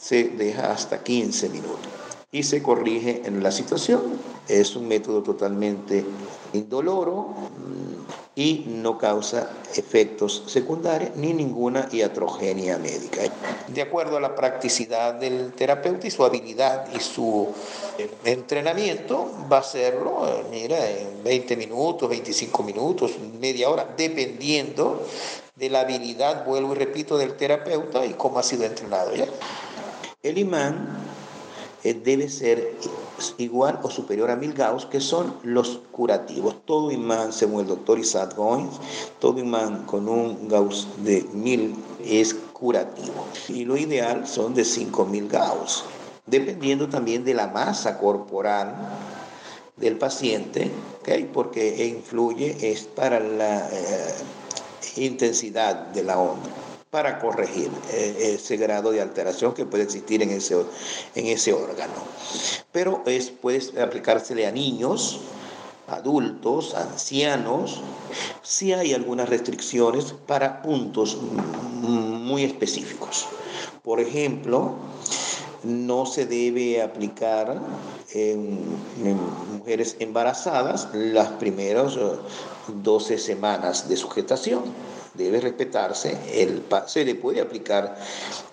se 0.00 0.24
deja 0.24 0.72
hasta 0.72 1.02
15 1.02 1.48
minutos 1.50 1.93
y 2.34 2.42
se 2.42 2.64
corrige 2.64 3.22
en 3.26 3.44
la 3.44 3.52
situación. 3.52 4.02
Es 4.48 4.74
un 4.74 4.88
método 4.88 5.22
totalmente 5.22 6.04
indoloro 6.52 7.28
mm, 7.28 8.34
y 8.34 8.64
no 8.66 8.98
causa 8.98 9.50
efectos 9.76 10.42
secundarios 10.48 11.14
ni 11.14 11.32
ninguna 11.32 11.88
iatrogenia 11.92 12.76
médica. 12.78 13.20
De 13.68 13.80
acuerdo 13.80 14.16
a 14.16 14.20
la 14.20 14.34
practicidad 14.34 15.14
del 15.14 15.52
terapeuta 15.52 16.08
y 16.08 16.10
su 16.10 16.24
habilidad 16.24 16.88
y 16.92 16.98
su 16.98 17.54
eh, 17.98 18.10
entrenamiento, 18.24 19.30
va 19.50 19.58
a 19.58 19.60
hacerlo, 19.60 20.26
mira, 20.50 20.90
en 20.90 21.22
20 21.22 21.56
minutos, 21.56 22.08
25 22.08 22.62
minutos, 22.64 23.12
media 23.38 23.70
hora, 23.70 23.94
dependiendo 23.96 25.06
de 25.54 25.70
la 25.70 25.82
habilidad, 25.82 26.44
vuelvo 26.44 26.72
y 26.72 26.78
repito, 26.78 27.16
del 27.16 27.36
terapeuta 27.36 28.04
y 28.04 28.14
cómo 28.14 28.40
ha 28.40 28.42
sido 28.42 28.64
entrenado. 28.64 29.14
¿ya? 29.14 29.26
El 30.20 30.38
imán 30.38 31.13
eh, 31.84 31.92
debe 31.92 32.30
ser 32.30 32.72
igual 33.36 33.78
o 33.82 33.90
superior 33.90 34.30
a 34.30 34.36
mil 34.36 34.54
gauss, 34.54 34.86
que 34.86 35.00
son 35.00 35.34
los 35.42 35.80
curativos. 35.92 36.56
Todo 36.64 36.90
imán, 36.90 37.32
según 37.32 37.60
el 37.60 37.66
doctor 37.66 37.98
Isaac 37.98 38.34
Goins, 38.34 38.80
todo 39.20 39.38
imán 39.38 39.84
con 39.84 40.08
un 40.08 40.48
gauss 40.48 40.88
de 41.04 41.22
mil 41.34 41.76
es 42.02 42.34
curativo. 42.54 43.26
Y 43.48 43.66
lo 43.66 43.76
ideal 43.76 44.26
son 44.26 44.54
de 44.54 44.64
5000 44.64 45.28
gauss, 45.28 45.84
dependiendo 46.26 46.88
también 46.88 47.22
de 47.22 47.34
la 47.34 47.48
masa 47.48 47.98
corporal 47.98 48.74
del 49.76 49.98
paciente, 49.98 50.70
porque 51.34 51.86
influye 51.86 52.56
es 52.72 52.84
para 52.84 53.20
la 53.20 53.68
eh, 53.70 54.14
intensidad 54.96 55.88
de 55.88 56.02
la 56.02 56.18
onda 56.18 56.63
para 56.94 57.18
corregir 57.18 57.72
eh, 57.92 58.36
ese 58.36 58.56
grado 58.56 58.92
de 58.92 59.00
alteración 59.00 59.52
que 59.52 59.66
puede 59.66 59.82
existir 59.82 60.22
en 60.22 60.30
ese, 60.30 60.54
en 61.16 61.26
ese 61.26 61.52
órgano. 61.52 61.92
Pero 62.70 63.02
es, 63.04 63.30
puede 63.30 63.82
aplicársele 63.82 64.46
a 64.46 64.52
niños, 64.52 65.18
adultos, 65.88 66.72
ancianos, 66.76 67.80
si 68.42 68.72
hay 68.72 68.94
algunas 68.94 69.28
restricciones 69.28 70.14
para 70.28 70.62
puntos 70.62 71.18
muy 71.82 72.44
específicos. 72.44 73.26
Por 73.82 73.98
ejemplo, 73.98 74.76
no 75.64 76.06
se 76.06 76.26
debe 76.26 76.80
aplicar 76.80 77.60
en, 78.12 78.60
en, 79.04 79.18
mujeres 79.52 79.96
embarazadas 79.98 80.90
las 80.94 81.26
primeras 81.40 81.98
12 82.68 83.18
semanas 83.18 83.88
de 83.88 83.96
sugestación 83.96 84.62
debe 85.14 85.40
respetarse, 85.40 86.18
el, 86.32 86.64
se 86.86 87.04
le 87.04 87.14
puede 87.14 87.40
aplicar 87.40 87.96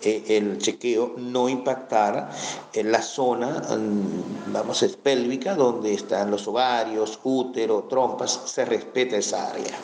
eh, 0.01 0.23
el 0.29 0.59
chequeo, 0.59 1.15
no 1.17 1.49
impactar 1.49 2.29
en 2.73 2.91
la 2.91 3.01
zona, 3.01 3.47
mm, 3.47 4.53
vamos, 4.53 4.83
es 4.83 4.95
pélvica, 4.95 5.55
donde 5.55 5.93
están 5.93 6.31
los 6.31 6.47
ovarios, 6.47 7.19
útero, 7.23 7.83
trompas, 7.89 8.41
se 8.45 8.65
respeta 8.65 9.17
esa 9.17 9.49
área. 9.49 9.75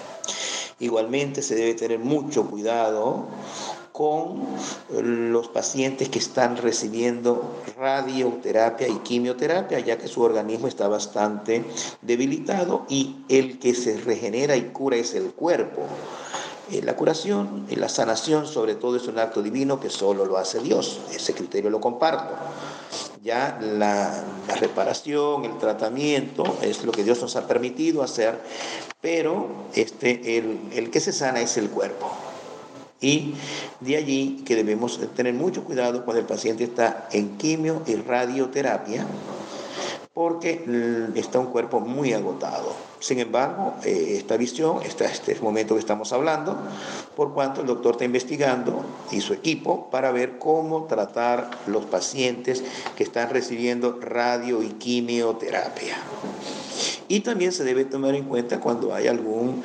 Igualmente 0.79 1.41
se 1.41 1.55
debe 1.55 1.74
tener 1.74 2.00
mucho 2.00 2.46
cuidado 2.46 3.25
con 3.98 4.46
los 5.01 5.48
pacientes 5.48 6.07
que 6.07 6.19
están 6.19 6.55
recibiendo 6.57 7.55
radioterapia 7.79 8.88
y 8.88 9.00
quimioterapia, 9.00 9.79
ya 9.79 9.98
que 9.98 10.07
su 10.07 10.22
organismo 10.22 10.67
está 10.67 10.88
bastante 10.88 11.65
debilitado 12.03 12.86
y 12.89 13.15
el 13.27 13.57
que 13.57 13.74
se 13.74 13.98
regenera 13.98 14.55
y 14.55 14.65
cura 14.65 14.98
es 14.98 15.15
el 15.15 15.31
cuerpo. 15.31 15.81
Eh, 16.71 16.81
la 16.83 16.95
curación 16.95 17.65
y 17.69 17.75
la 17.77 17.88
sanación 17.88 18.45
sobre 18.45 18.75
todo 18.75 18.97
es 18.97 19.07
un 19.07 19.19
acto 19.19 19.41
divino 19.41 19.79
que 19.79 19.89
solo 19.89 20.25
lo 20.25 20.38
hace 20.38 20.59
Dios. 20.59 21.00
Ese 21.13 21.33
criterio 21.33 21.69
lo 21.69 21.79
comparto. 21.79 22.36
Ya 23.24 23.57
la, 23.62 24.24
la, 24.47 24.55
reparación, 24.55 25.45
el 25.45 25.57
tratamiento 25.57 26.43
es 26.62 26.83
lo 26.83 26.91
que 26.91 27.03
Dios 27.03 27.21
nos 27.21 27.36
ha 27.36 27.47
permitido 27.47 28.03
hacer, 28.03 28.39
pero 29.01 29.47
este, 29.74 30.38
el, 30.38 30.59
el 30.74 30.89
que 30.91 31.00
se 31.00 31.12
sana 31.12 31.41
es 31.41 31.57
el 31.57 31.69
cuerpo. 31.69 32.09
Y 33.00 33.36
de 33.79 33.97
allí 33.97 34.43
que 34.45 34.55
debemos 34.55 35.00
tener 35.15 35.33
mucho 35.33 35.63
cuidado 35.63 36.03
cuando 36.03 36.19
el 36.21 36.25
paciente 36.25 36.63
está 36.63 37.07
en 37.12 37.38
quimio 37.38 37.83
y 37.86 37.95
radioterapia, 37.95 39.05
porque 40.17 40.65
está 41.13 41.38
un 41.38 41.45
cuerpo 41.45 41.79
muy 41.79 42.12
agotado. 42.12 42.74
Sin 43.00 43.19
embargo, 43.19 43.75
eh, 43.83 44.15
esta 44.17 44.36
visión, 44.36 44.79
este 44.81 45.38
momento 45.41 45.75
que 45.75 45.79
estamos 45.79 46.12
hablando, 46.12 46.57
por 47.15 47.36
cuanto 47.36 47.62
el 47.62 47.67
doctor 47.67 47.91
está 47.91 48.05
investigando 48.05 48.83
y 49.12 49.21
su 49.21 49.33
equipo 49.33 49.91
para 49.91 50.12
ver 50.12 50.39
cómo 50.39 50.86
tratar 50.86 51.51
los 51.67 51.86
pacientes 51.86 52.63
que 52.95 53.03
están 53.03 53.29
recibiendo 53.29 54.00
radio 54.01 54.63
y 54.63 54.69
quimioterapia. 54.69 55.97
Y 57.07 57.19
también 57.19 57.51
se 57.51 57.63
debe 57.63 57.86
tomar 57.86 58.15
en 58.15 58.24
cuenta 58.24 58.59
cuando 58.59 58.95
hay 58.95 59.05
algún 59.05 59.62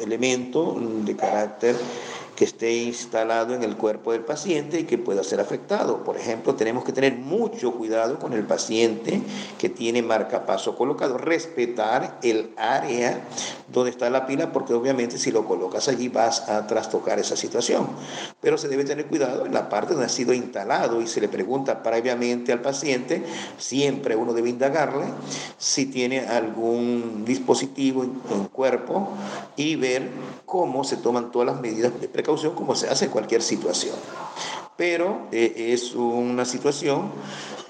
elemento 0.00 0.76
de 0.78 1.16
carácter 1.16 1.74
que 2.38 2.44
esté 2.44 2.72
instalado 2.72 3.52
en 3.52 3.64
el 3.64 3.76
cuerpo 3.76 4.12
del 4.12 4.20
paciente 4.20 4.78
y 4.78 4.84
que 4.84 4.96
pueda 4.96 5.24
ser 5.24 5.40
afectado. 5.40 6.04
Por 6.04 6.16
ejemplo, 6.16 6.54
tenemos 6.54 6.84
que 6.84 6.92
tener 6.92 7.14
mucho 7.14 7.72
cuidado 7.72 8.20
con 8.20 8.32
el 8.32 8.44
paciente 8.44 9.20
que 9.58 9.68
tiene 9.68 10.02
marcapaso 10.02 10.76
colocado, 10.76 11.18
respetar 11.18 12.20
el 12.22 12.50
área 12.56 13.24
donde 13.72 13.90
está 13.90 14.08
la 14.08 14.24
pila, 14.24 14.52
porque 14.52 14.72
obviamente 14.72 15.18
si 15.18 15.32
lo 15.32 15.46
colocas 15.46 15.88
allí 15.88 16.08
vas 16.08 16.48
a 16.48 16.64
trastocar 16.68 17.18
esa 17.18 17.36
situación. 17.36 17.88
Pero 18.40 18.56
se 18.56 18.68
debe 18.68 18.84
tener 18.84 19.06
cuidado 19.06 19.44
en 19.44 19.52
la 19.52 19.68
parte 19.68 19.94
donde 19.94 20.06
ha 20.06 20.08
sido 20.08 20.32
instalado 20.32 21.02
y 21.02 21.08
se 21.08 21.20
le 21.20 21.28
pregunta 21.28 21.82
previamente 21.82 22.52
al 22.52 22.62
paciente, 22.62 23.24
siempre 23.58 24.14
uno 24.14 24.32
debe 24.32 24.48
indagarle 24.48 25.06
si 25.58 25.86
tiene 25.86 26.20
algún 26.20 27.24
dispositivo 27.24 28.04
en 28.04 28.20
el 28.42 28.48
cuerpo 28.48 29.08
y 29.56 29.74
ver 29.74 30.08
cómo 30.46 30.84
se 30.84 30.96
toman 30.96 31.32
todas 31.32 31.46
las 31.46 31.60
medidas 31.60 32.00
de 32.00 32.06
precaución 32.08 32.27
como 32.54 32.74
se 32.74 32.88
hace 32.88 33.06
en 33.06 33.10
cualquier 33.10 33.42
situación. 33.42 33.94
Pero 34.76 35.26
eh, 35.32 35.72
es 35.72 35.94
una 35.94 36.44
situación 36.44 37.10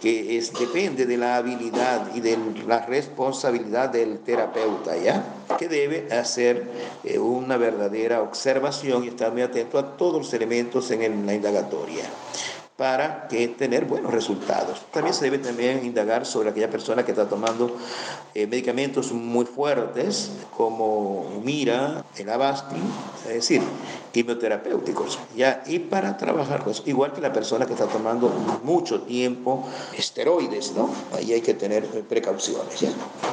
que 0.01 0.37
es, 0.37 0.53
depende 0.53 1.07
de 1.07 1.17
la 1.17 1.37
habilidad 1.37 2.15
y 2.15 2.21
de 2.21 2.37
la 2.67 2.85
responsabilidad 2.87 3.89
del 3.89 4.19
terapeuta, 4.19 4.97
¿ya? 4.97 5.25
Que 5.59 5.69
debe 5.69 6.13
hacer 6.13 6.69
eh, 7.05 7.19
una 7.19 7.57
verdadera 7.57 8.21
observación 8.21 9.05
y 9.05 9.09
estar 9.09 9.33
muy 9.33 9.43
atento 9.43 9.79
a 9.79 9.97
todos 9.97 10.19
los 10.19 10.35
elementos 10.35 10.91
en 10.91 11.27
la 11.27 11.35
indagatoria 11.35 12.05
para 12.79 13.27
que 13.27 13.49
tener 13.49 13.87
buenos 13.87 14.13
resultados. 14.13 14.87
También 14.93 15.13
se 15.13 15.25
debe 15.25 15.39
también 15.39 15.85
indagar 15.85 16.25
sobre 16.25 16.51
aquella 16.51 16.71
persona 16.71 17.05
que 17.05 17.11
está 17.11 17.29
tomando 17.29 17.77
eh, 18.37 18.47
medicamentos 18.47 19.11
muy 19.11 19.47
fuertes 19.47 20.31
como 20.57 21.41
Mira, 21.43 22.05
el 22.17 22.31
Avastin, 22.31 22.81
es 23.27 23.35
decir, 23.35 23.63
quimioterapéuticos, 24.13 25.19
¿ya? 25.37 25.65
y 25.67 25.81
para 25.81 26.17
trabajar 26.17 26.63
con 26.63 26.71
eso, 26.71 26.85
igual 26.87 27.13
que 27.13 27.21
la 27.21 27.33
persona 27.33 27.67
que 27.67 27.73
está 27.73 27.87
tomando 27.87 28.29
mucho 28.63 29.03
tiempo 29.03 29.67
esteroides, 29.97 30.75
¿no? 30.77 30.89
Ahí 31.17 31.33
hay 31.33 31.41
que 31.41 31.55
tener 31.55 31.85
precauciones, 32.05 32.79
¿ya? 32.79 32.91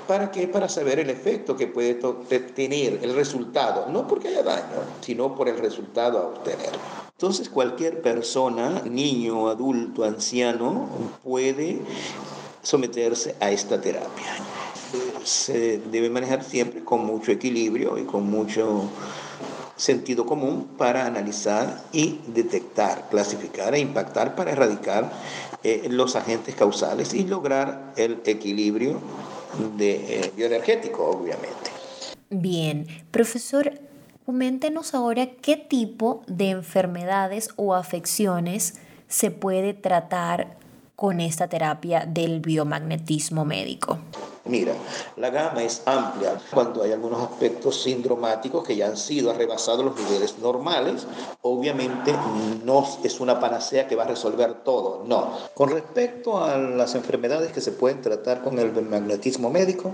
¿Para 0.08 0.32
qué? 0.32 0.48
Para 0.48 0.68
saber 0.68 0.98
el 0.98 1.12
efecto 1.12 1.56
que 1.56 1.68
puede 1.68 1.94
tener, 2.56 3.00
el 3.04 3.14
resultado, 3.14 3.90
no 3.92 4.08
porque 4.08 4.30
haya 4.30 4.42
daño, 4.42 4.82
sino 5.02 5.36
por 5.36 5.50
el 5.50 5.60
resultado 5.60 6.18
a 6.18 6.28
obtener. 6.30 7.05
Entonces 7.18 7.48
cualquier 7.48 8.02
persona, 8.02 8.82
niño, 8.84 9.48
adulto, 9.48 10.04
anciano, 10.04 10.90
puede 11.24 11.80
someterse 12.62 13.36
a 13.40 13.52
esta 13.52 13.80
terapia. 13.80 14.36
Se 15.24 15.78
debe 15.78 16.10
manejar 16.10 16.44
siempre 16.44 16.84
con 16.84 17.06
mucho 17.06 17.32
equilibrio 17.32 17.98
y 17.98 18.04
con 18.04 18.30
mucho 18.30 18.90
sentido 19.78 20.26
común 20.26 20.68
para 20.78 21.06
analizar 21.06 21.86
y 21.94 22.20
detectar, 22.28 23.08
clasificar 23.10 23.74
e 23.76 23.80
impactar 23.80 24.36
para 24.36 24.52
erradicar 24.52 25.10
eh, 25.64 25.88
los 25.90 26.18
agentes 26.18 26.54
causales 26.56 27.14
y 27.14 27.26
lograr 27.26 27.94
el 27.96 28.20
equilibrio 28.26 29.00
eh, 29.80 30.34
bioenergético, 30.36 31.06
obviamente. 31.06 31.72
Bien, 32.30 32.88
profesor, 33.12 33.80
Coméntenos 34.26 34.96
ahora 34.96 35.28
qué 35.28 35.56
tipo 35.56 36.24
de 36.26 36.50
enfermedades 36.50 37.50
o 37.58 37.76
afecciones 37.76 38.74
se 39.08 39.30
puede 39.30 39.76
tratar 39.76 40.58
con 40.96 41.20
esta 41.20 41.48
terapia 41.48 42.08
del 42.08 42.40
biomagnetismo 42.40 43.46
médico. 43.46 44.00
Mira, 44.48 44.74
la 45.18 45.32
gama 45.32 45.64
es 45.64 45.82
amplia 45.86 46.40
cuando 46.52 46.84
hay 46.84 46.92
algunos 46.92 47.20
aspectos 47.20 47.82
sindromáticos 47.82 48.64
que 48.64 48.76
ya 48.76 48.86
han 48.86 48.96
sido 48.96 49.34
rebasados 49.34 49.84
los 49.84 49.96
niveles 49.96 50.38
normales. 50.38 51.08
Obviamente 51.42 52.14
no 52.64 52.88
es 53.04 53.20
una 53.20 53.40
panacea 53.40 53.88
que 53.88 53.96
va 53.96 54.04
a 54.04 54.08
resolver 54.08 54.64
todo, 54.64 55.04
no. 55.08 55.32
Con 55.56 55.72
respecto 55.72 56.44
a 56.44 56.58
las 56.58 56.94
enfermedades 56.94 57.52
que 57.54 57.62
se 57.62 57.72
pueden 57.72 58.02
tratar 58.02 58.44
con 58.44 58.60
el 58.60 58.72
magnetismo 58.84 59.50
médico, 59.50 59.92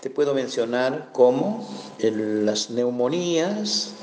te 0.00 0.10
puedo 0.10 0.32
mencionar 0.34 1.08
como 1.12 1.66
las 1.98 2.70
neumonías, 2.70 3.94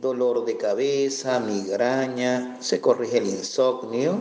dolor 0.00 0.44
de 0.44 0.58
cabeza, 0.58 1.40
migraña, 1.40 2.58
se 2.60 2.82
corrige 2.82 3.18
el 3.18 3.28
insomnio, 3.28 4.20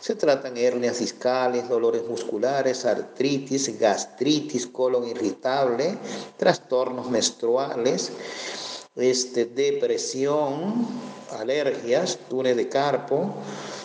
se 0.00 0.14
tratan 0.14 0.58
hernias 0.58 0.98
discales, 0.98 1.66
dolores 1.66 2.02
musculares, 2.06 2.84
artritis, 2.84 3.78
gastritis, 3.78 4.66
colon 4.66 5.08
irritable, 5.08 5.96
trastornos 6.36 7.10
menstruales, 7.10 8.12
este, 8.96 9.46
depresión, 9.46 10.86
alergias, 11.38 12.18
túnel 12.28 12.58
de 12.58 12.68
carpo, 12.68 13.34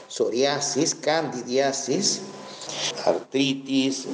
psoriasis, 0.09 0.93
candidiasis, 0.95 2.21
artritis, 3.05 4.07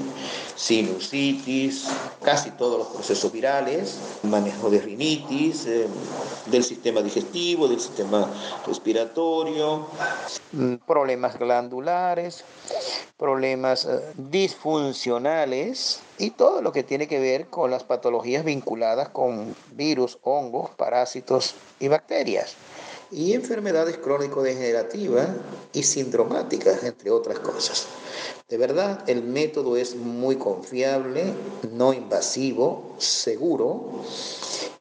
sinusitis, 0.57 1.87
casi 2.23 2.49
todos 2.51 2.79
los 2.79 2.87
procesos 2.87 3.31
virales, 3.31 3.99
manejo 4.23 4.71
de 4.71 4.81
rinitis, 4.81 5.67
eh, 5.67 5.87
del 6.47 6.63
sistema 6.63 7.01
digestivo, 7.01 7.67
del 7.67 7.79
sistema 7.79 8.27
respiratorio, 8.65 9.87
problemas 10.87 11.37
glandulares, 11.37 12.43
problemas 13.17 13.85
eh, 13.85 13.99
disfuncionales 14.15 15.99
y 16.17 16.31
todo 16.31 16.63
lo 16.63 16.71
que 16.71 16.83
tiene 16.83 17.07
que 17.07 17.19
ver 17.19 17.47
con 17.47 17.69
las 17.69 17.83
patologías 17.83 18.43
vinculadas 18.43 19.09
con 19.09 19.55
virus, 19.73 20.17
hongos, 20.23 20.71
parásitos 20.71 21.53
y 21.79 21.87
bacterias 21.87 22.55
y 23.11 23.33
enfermedades 23.33 23.97
crónico-degenerativas 23.97 25.29
y 25.71 25.83
sindromáticas, 25.83 26.83
entre 26.83 27.11
otras 27.11 27.39
cosas. 27.39 27.87
De 28.47 28.57
verdad, 28.57 29.03
el 29.09 29.23
método 29.23 29.75
es 29.75 29.97
muy 29.97 30.37
confiable, 30.37 31.33
no 31.73 31.91
invasivo, 31.91 32.95
seguro 32.97 34.03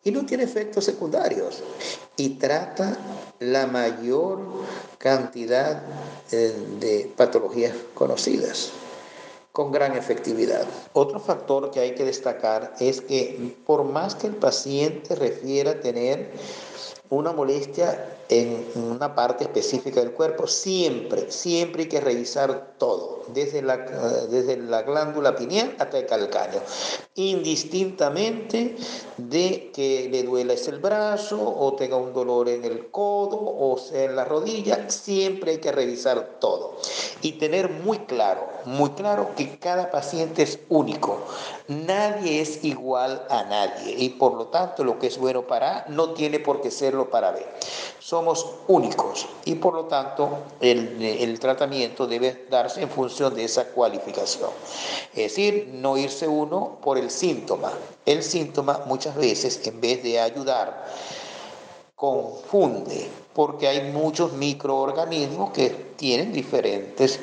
y 0.04 0.12
no 0.12 0.24
tiene 0.24 0.44
efectos 0.44 0.84
secundarios 0.84 1.64
y 2.16 2.36
trata 2.38 2.96
la 3.40 3.66
mayor 3.66 4.40
cantidad 4.98 5.82
eh, 6.30 6.54
de 6.78 7.12
patologías 7.16 7.74
conocidas 7.94 8.70
con 9.50 9.72
gran 9.72 9.96
efectividad. 9.96 10.64
Otro 10.92 11.18
factor 11.18 11.72
que 11.72 11.80
hay 11.80 11.96
que 11.96 12.04
destacar 12.04 12.74
es 12.78 13.00
que 13.00 13.56
por 13.66 13.82
más 13.82 14.14
que 14.14 14.28
el 14.28 14.36
paciente 14.36 15.16
refiera 15.16 15.80
tener 15.80 16.30
una 17.10 17.32
molestia 17.32 18.15
en 18.28 18.66
una 18.74 19.14
parte 19.14 19.44
específica 19.44 20.00
del 20.00 20.12
cuerpo, 20.12 20.46
siempre, 20.46 21.30
siempre 21.30 21.82
hay 21.82 21.88
que 21.88 22.00
revisar 22.00 22.74
todo, 22.78 23.22
desde 23.28 23.62
la, 23.62 23.76
desde 23.76 24.56
la 24.56 24.82
glándula 24.82 25.36
pineal 25.36 25.74
hasta 25.78 25.98
el 25.98 26.06
calcáneo, 26.06 26.60
indistintamente 27.14 28.76
de 29.16 29.70
que 29.72 30.08
le 30.10 30.22
duela 30.22 30.54
el 30.54 30.78
brazo 30.78 31.38
o 31.40 31.74
tenga 31.74 31.96
un 31.96 32.12
dolor 32.12 32.48
en 32.48 32.64
el 32.64 32.90
codo 32.90 33.38
o 33.38 33.78
sea 33.78 34.04
en 34.04 34.16
la 34.16 34.24
rodilla, 34.24 34.88
siempre 34.88 35.52
hay 35.52 35.58
que 35.58 35.72
revisar 35.72 36.38
todo 36.40 36.76
y 37.22 37.32
tener 37.32 37.70
muy 37.70 37.98
claro, 38.00 38.46
muy 38.64 38.90
claro 38.90 39.30
que 39.36 39.58
cada 39.58 39.90
paciente 39.90 40.42
es 40.42 40.58
único, 40.68 41.18
nadie 41.68 42.40
es 42.40 42.64
igual 42.64 43.26
a 43.30 43.44
nadie 43.44 43.94
y 43.96 44.10
por 44.10 44.34
lo 44.34 44.46
tanto 44.48 44.84
lo 44.84 44.98
que 44.98 45.06
es 45.06 45.18
bueno 45.18 45.46
para 45.46 45.78
A 45.78 45.88
no 45.88 46.10
tiene 46.10 46.40
por 46.40 46.60
qué 46.60 46.70
serlo 46.70 47.10
para 47.10 47.32
B 47.32 47.44
somos 48.16 48.46
únicos 48.68 49.26
y 49.44 49.56
por 49.56 49.74
lo 49.74 49.84
tanto 49.84 50.38
el, 50.58 51.38
tratamiento 51.38 52.06
debe 52.06 52.46
darse 52.48 52.80
en 52.80 52.88
función 52.88 53.34
de 53.34 53.44
esa 53.44 53.66
cualificación. 53.68 54.48
Es 55.10 55.34
decir, 55.34 55.68
no 55.74 55.98
irse 55.98 56.26
uno 56.26 56.78
por 56.82 56.96
el 56.96 57.10
síntoma. 57.10 57.70
El 58.06 58.22
síntoma 58.22 58.84
muchas 58.86 59.16
veces 59.16 59.60
en 59.66 59.82
vez 59.82 60.02
de 60.02 60.18
ayudar 60.18 60.86
confunde 61.94 63.06
porque 63.36 63.68
hay 63.68 63.92
muchos 63.92 64.32
microorganismos 64.32 65.50
que 65.50 65.68
tienen 65.68 66.32
diferentes 66.32 67.20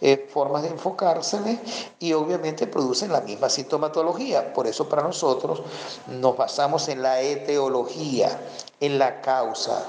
eh, 0.00 0.28
formas 0.32 0.62
de 0.62 0.68
enfocarse 0.68 1.58
y 1.98 2.12
obviamente 2.12 2.68
producen 2.68 3.10
la 3.10 3.20
misma 3.20 3.48
sintomatología. 3.48 4.52
Por 4.54 4.68
eso 4.68 4.88
para 4.88 5.02
nosotros 5.02 5.62
nos 6.06 6.36
basamos 6.36 6.86
en 6.86 7.02
la 7.02 7.20
etiología, 7.20 8.40
en 8.78 8.96
la 8.96 9.20
causa. 9.20 9.84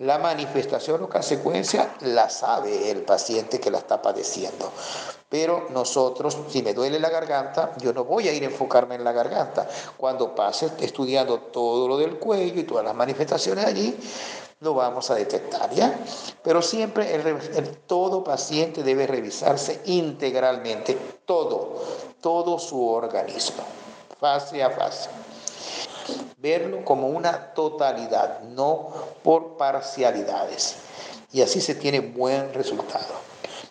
La 0.00 0.18
manifestación 0.18 1.02
o 1.02 1.08
consecuencia 1.08 1.94
la 2.02 2.28
sabe 2.28 2.90
el 2.90 3.00
paciente 3.00 3.58
que 3.58 3.70
la 3.70 3.78
está 3.78 4.02
padeciendo. 4.02 4.70
Pero 5.30 5.68
nosotros, 5.70 6.36
si 6.50 6.62
me 6.62 6.74
duele 6.74 7.00
la 7.00 7.08
garganta, 7.08 7.72
yo 7.78 7.94
no 7.94 8.04
voy 8.04 8.28
a 8.28 8.32
ir 8.34 8.42
a 8.42 8.46
enfocarme 8.46 8.96
en 8.96 9.04
la 9.04 9.12
garganta. 9.12 9.66
Cuando 9.96 10.34
pase 10.34 10.70
estudiando 10.80 11.38
todo 11.38 11.88
lo 11.88 11.96
del 11.96 12.18
cuello 12.18 12.60
y 12.60 12.64
todas 12.64 12.84
las 12.84 12.94
manifestaciones 12.94 13.64
allí, 13.64 13.96
lo 14.64 14.74
vamos 14.74 15.10
a 15.10 15.14
detectar, 15.14 15.70
¿ya? 15.70 15.96
Pero 16.42 16.62
siempre 16.62 17.14
el, 17.14 17.76
todo 17.86 18.24
paciente 18.24 18.82
debe 18.82 19.06
revisarse 19.06 19.82
integralmente, 19.84 20.98
todo, 21.24 21.80
todo 22.20 22.58
su 22.58 22.88
organismo, 22.88 23.62
fase 24.18 24.62
a 24.62 24.70
fase. 24.70 25.10
verlo 26.38 26.84
como 26.84 27.08
una 27.08 27.54
totalidad, 27.54 28.40
no 28.40 28.90
por 29.22 29.56
parcialidades. 29.56 30.76
Y 31.32 31.42
así 31.42 31.60
se 31.60 31.74
tiene 31.74 32.00
buen 32.00 32.52
resultado. 32.52 33.23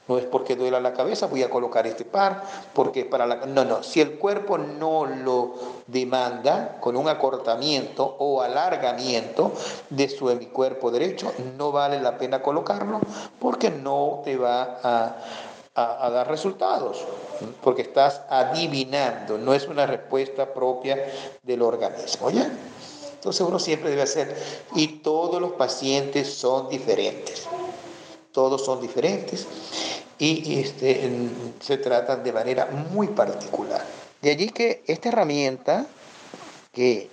No 0.06 0.18
es 0.18 0.26
porque 0.26 0.58
duela 0.58 0.82
la 0.82 0.94
cabeza, 0.94 1.28
voy 1.28 1.44
a 1.44 1.50
colocar 1.50 1.88
este 1.88 2.04
par, 2.04 2.44
porque 2.74 3.02
es 3.02 3.06
para 3.06 3.26
la... 3.26 3.46
No, 3.46 3.64
no, 3.64 3.84
si 3.84 4.02
el 4.02 4.18
cuerpo 4.18 4.58
no 4.58 5.06
lo 5.06 5.54
demanda 5.88 6.78
con 6.82 6.98
un 6.98 7.08
acortamiento 7.08 8.18
o 8.20 8.42
alargamiento 8.42 9.54
de 9.90 10.10
su 10.10 10.30
hemicuerpo 10.30 10.92
derecho, 10.92 11.32
no 11.58 11.72
vale 11.72 12.02
la 12.02 12.18
pena 12.18 12.42
colocarlo 12.42 13.00
porque 13.40 13.70
no 13.70 14.22
te 14.26 14.36
va 14.36 14.78
a, 14.84 15.16
a, 15.76 16.10
dar 16.10 16.28
resultados, 16.28 17.06
porque 17.62 17.84
estás 17.84 18.24
adivinando, 18.30 19.38
no 19.38 19.54
es 19.54 19.68
una 19.68 19.86
respuesta 19.86 20.54
propia 20.54 20.98
del 21.42 21.62
organismo, 21.62 22.30
¿ya? 22.30 22.52
Entonces 23.14 23.48
uno 23.48 23.58
siempre 23.58 23.90
debe 23.90 24.02
hacer, 24.02 24.36
y 24.76 25.00
todos 25.00 25.40
los 25.40 25.54
pacientes 25.54 26.34
son 26.34 26.68
diferentes, 26.68 27.48
todos 28.34 28.66
son 28.66 28.82
diferentes 28.82 29.48
y 30.18 30.60
este, 30.60 31.12
se 31.60 31.78
tratan 31.78 32.24
de 32.24 32.32
manera 32.32 32.66
muy 32.92 33.08
particular. 33.08 33.84
De 34.22 34.32
allí 34.32 34.50
que 34.50 34.84
esta 34.88 35.10
herramienta 35.10 35.86
que 36.72 37.10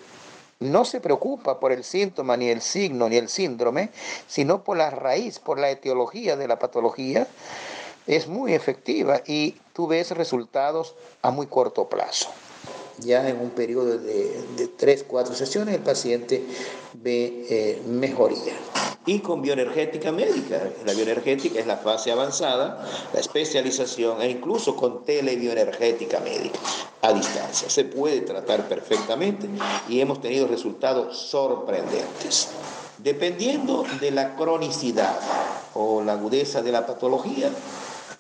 no 0.61 0.85
se 0.85 1.01
preocupa 1.01 1.59
por 1.59 1.73
el 1.73 1.85
síntoma, 1.85 2.37
ni 2.37 2.49
el 2.49 2.61
signo, 2.61 3.09
ni 3.09 3.17
el 3.17 3.29
síndrome, 3.29 3.91
sino 4.27 4.63
por 4.63 4.77
la 4.77 4.91
raíz, 4.91 5.39
por 5.39 5.59
la 5.59 5.71
etiología 5.71 6.37
de 6.37 6.47
la 6.47 6.59
patología, 6.59 7.27
es 8.07 8.29
muy 8.29 8.55
efectiva 8.55 9.23
y 9.27 9.57
tú 9.73 9.87
ves 9.87 10.11
resultados 10.11 10.95
a 11.23 11.31
muy 11.31 11.47
corto 11.47 11.89
plazo. 11.89 12.31
Ya 13.01 13.29
en 13.29 13.41
un 13.41 13.51
periodo 13.51 13.99
de, 13.99 14.43
de 14.57 14.69
3, 14.69 15.05
4 15.09 15.35
sesiones 15.35 15.75
el 15.75 15.83
paciente 15.83 16.43
ve 16.95 17.47
eh, 17.49 17.83
mejoría 17.89 18.55
y 19.07 19.21
con 19.21 19.43
bioenergética 19.43 20.13
médica. 20.13 20.61
La 20.85 20.93
bioenergética 20.93 21.59
es 21.59 21.67
la 21.67 21.79
fase 21.79 22.13
avanzada, 22.13 22.87
la 23.13 23.21
especialización 23.21 24.21
e 24.21 24.31
incluso 24.31 24.77
con 24.77 25.05
telebioenergética 25.05 26.21
médica 26.21 26.59
a 27.03 27.13
distancia. 27.13 27.71
Se 27.71 27.85
puede 27.85 28.21
tratar 28.21 28.69
perfectamente 28.69 29.49
y 29.89 30.01
hemos 30.01 30.21
tenido 30.21 30.47
resultados 30.47 31.19
sorprendentes. 31.19 32.49
Dependiendo 32.99 33.85
de 34.01 34.11
la 34.11 34.37
cronicidad 34.37 35.19
o 35.75 36.03
la 36.03 36.13
agudeza 36.13 36.61
de 36.63 36.73
la 36.73 36.87
patología, 36.87 37.51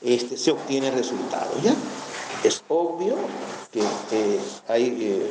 este, 0.01 0.39
se 0.39 0.51
obtiene 0.51 0.91
resultado. 0.91 1.51
¿ya? 1.63 1.75
Es 2.43 2.65
obvio 2.69 3.17
que 3.71 3.81
eh, 3.81 4.41
hay 4.67 4.97
eh, 4.99 5.31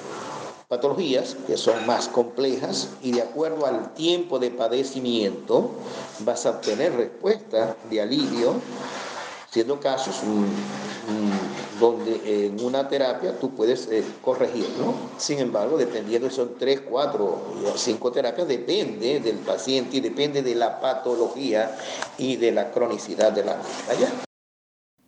patologías 0.67 1.35
que 1.47 1.57
son 1.57 1.87
más 1.87 2.07
complejas 2.07 2.89
y 3.01 3.13
de 3.13 3.23
acuerdo 3.23 3.65
al 3.65 3.95
tiempo 3.95 4.37
de 4.37 4.51
padecimiento 4.51 5.71
vas 6.19 6.45
a 6.45 6.51
obtener 6.51 6.95
respuesta 6.95 7.75
de 7.89 8.01
alivio, 8.01 8.53
siendo 9.49 9.79
casos 9.79 10.21
mm, 10.23 10.43
mm, 10.43 11.79
donde 11.79 12.45
en 12.45 12.63
una 12.63 12.87
terapia 12.87 13.39
tú 13.39 13.55
puedes 13.55 13.87
eh, 13.87 14.03
corregirlo. 14.23 14.93
Sin 15.17 15.39
embargo, 15.39 15.77
dependiendo 15.77 16.29
son 16.29 16.59
tres, 16.59 16.81
cuatro 16.81 17.25
o 17.25 17.75
cinco 17.75 18.11
terapias, 18.11 18.47
depende 18.47 19.19
del 19.19 19.37
paciente 19.37 19.97
y 19.97 19.99
depende 20.01 20.43
de 20.43 20.53
la 20.53 20.79
patología 20.79 21.75
y 22.19 22.35
de 22.35 22.51
la 22.51 22.69
cronicidad 22.69 23.31
de 23.31 23.45
la 23.45 23.55
misma. 23.55 24.28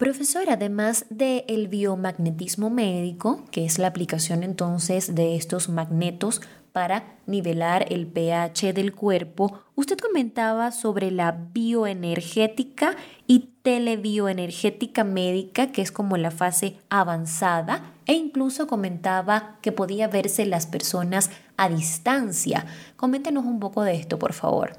Profesor, 0.01 0.49
además 0.49 1.05
del 1.11 1.67
biomagnetismo 1.67 2.71
médico, 2.71 3.45
que 3.51 3.65
es 3.65 3.77
la 3.77 3.85
aplicación 3.85 4.41
entonces 4.41 5.13
de 5.13 5.35
estos 5.35 5.69
magnetos 5.69 6.41
para 6.71 7.19
nivelar 7.27 7.85
el 7.87 8.07
pH 8.07 8.73
del 8.73 8.95
cuerpo, 8.95 9.61
usted 9.75 9.99
comentaba 9.99 10.71
sobre 10.71 11.11
la 11.11 11.31
bioenergética 11.53 12.95
y 13.27 13.51
telebioenergética 13.61 15.03
médica, 15.03 15.67
que 15.67 15.83
es 15.83 15.91
como 15.91 16.17
la 16.17 16.31
fase 16.31 16.77
avanzada, 16.89 17.93
e 18.07 18.13
incluso 18.13 18.65
comentaba 18.65 19.59
que 19.61 19.71
podía 19.71 20.07
verse 20.07 20.47
las 20.47 20.65
personas 20.65 21.29
a 21.61 21.69
distancia. 21.69 22.65
Coméntenos 22.95 23.45
un 23.45 23.59
poco 23.59 23.83
de 23.83 23.93
esto, 23.93 24.17
por 24.17 24.33
favor. 24.33 24.73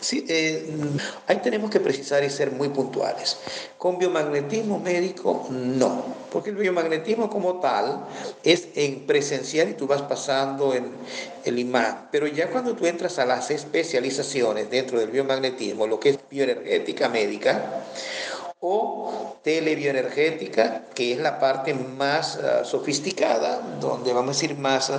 Sí, 0.00 0.24
eh, 0.28 0.70
ahí 1.26 1.38
tenemos 1.38 1.68
que 1.68 1.80
precisar 1.80 2.22
y 2.22 2.30
ser 2.30 2.52
muy 2.52 2.68
puntuales. 2.68 3.38
Con 3.76 3.98
biomagnetismo 3.98 4.78
médico, 4.78 5.48
no, 5.50 6.04
porque 6.30 6.50
el 6.50 6.56
biomagnetismo 6.56 7.28
como 7.28 7.58
tal 7.58 8.04
es 8.44 8.68
en 8.76 9.00
presencial 9.06 9.70
y 9.70 9.74
tú 9.74 9.88
vas 9.88 10.02
pasando 10.02 10.72
en 10.74 10.92
el 11.44 11.58
imán, 11.58 12.06
pero 12.12 12.28
ya 12.28 12.48
cuando 12.50 12.74
tú 12.74 12.86
entras 12.86 13.18
a 13.18 13.26
las 13.26 13.50
especializaciones 13.50 14.70
dentro 14.70 15.00
del 15.00 15.10
biomagnetismo, 15.10 15.88
lo 15.88 15.98
que 15.98 16.10
es 16.10 16.18
bioenergética 16.30 17.08
médica, 17.08 17.82
o 18.60 19.38
telebioenergética, 19.42 20.86
que 20.94 21.12
es 21.12 21.18
la 21.18 21.38
parte 21.38 21.74
más 21.74 22.36
ah, 22.36 22.64
sofisticada, 22.64 23.60
donde 23.80 24.12
vamos 24.12 24.36
a 24.36 24.40
decir 24.40 24.58
más, 24.58 24.90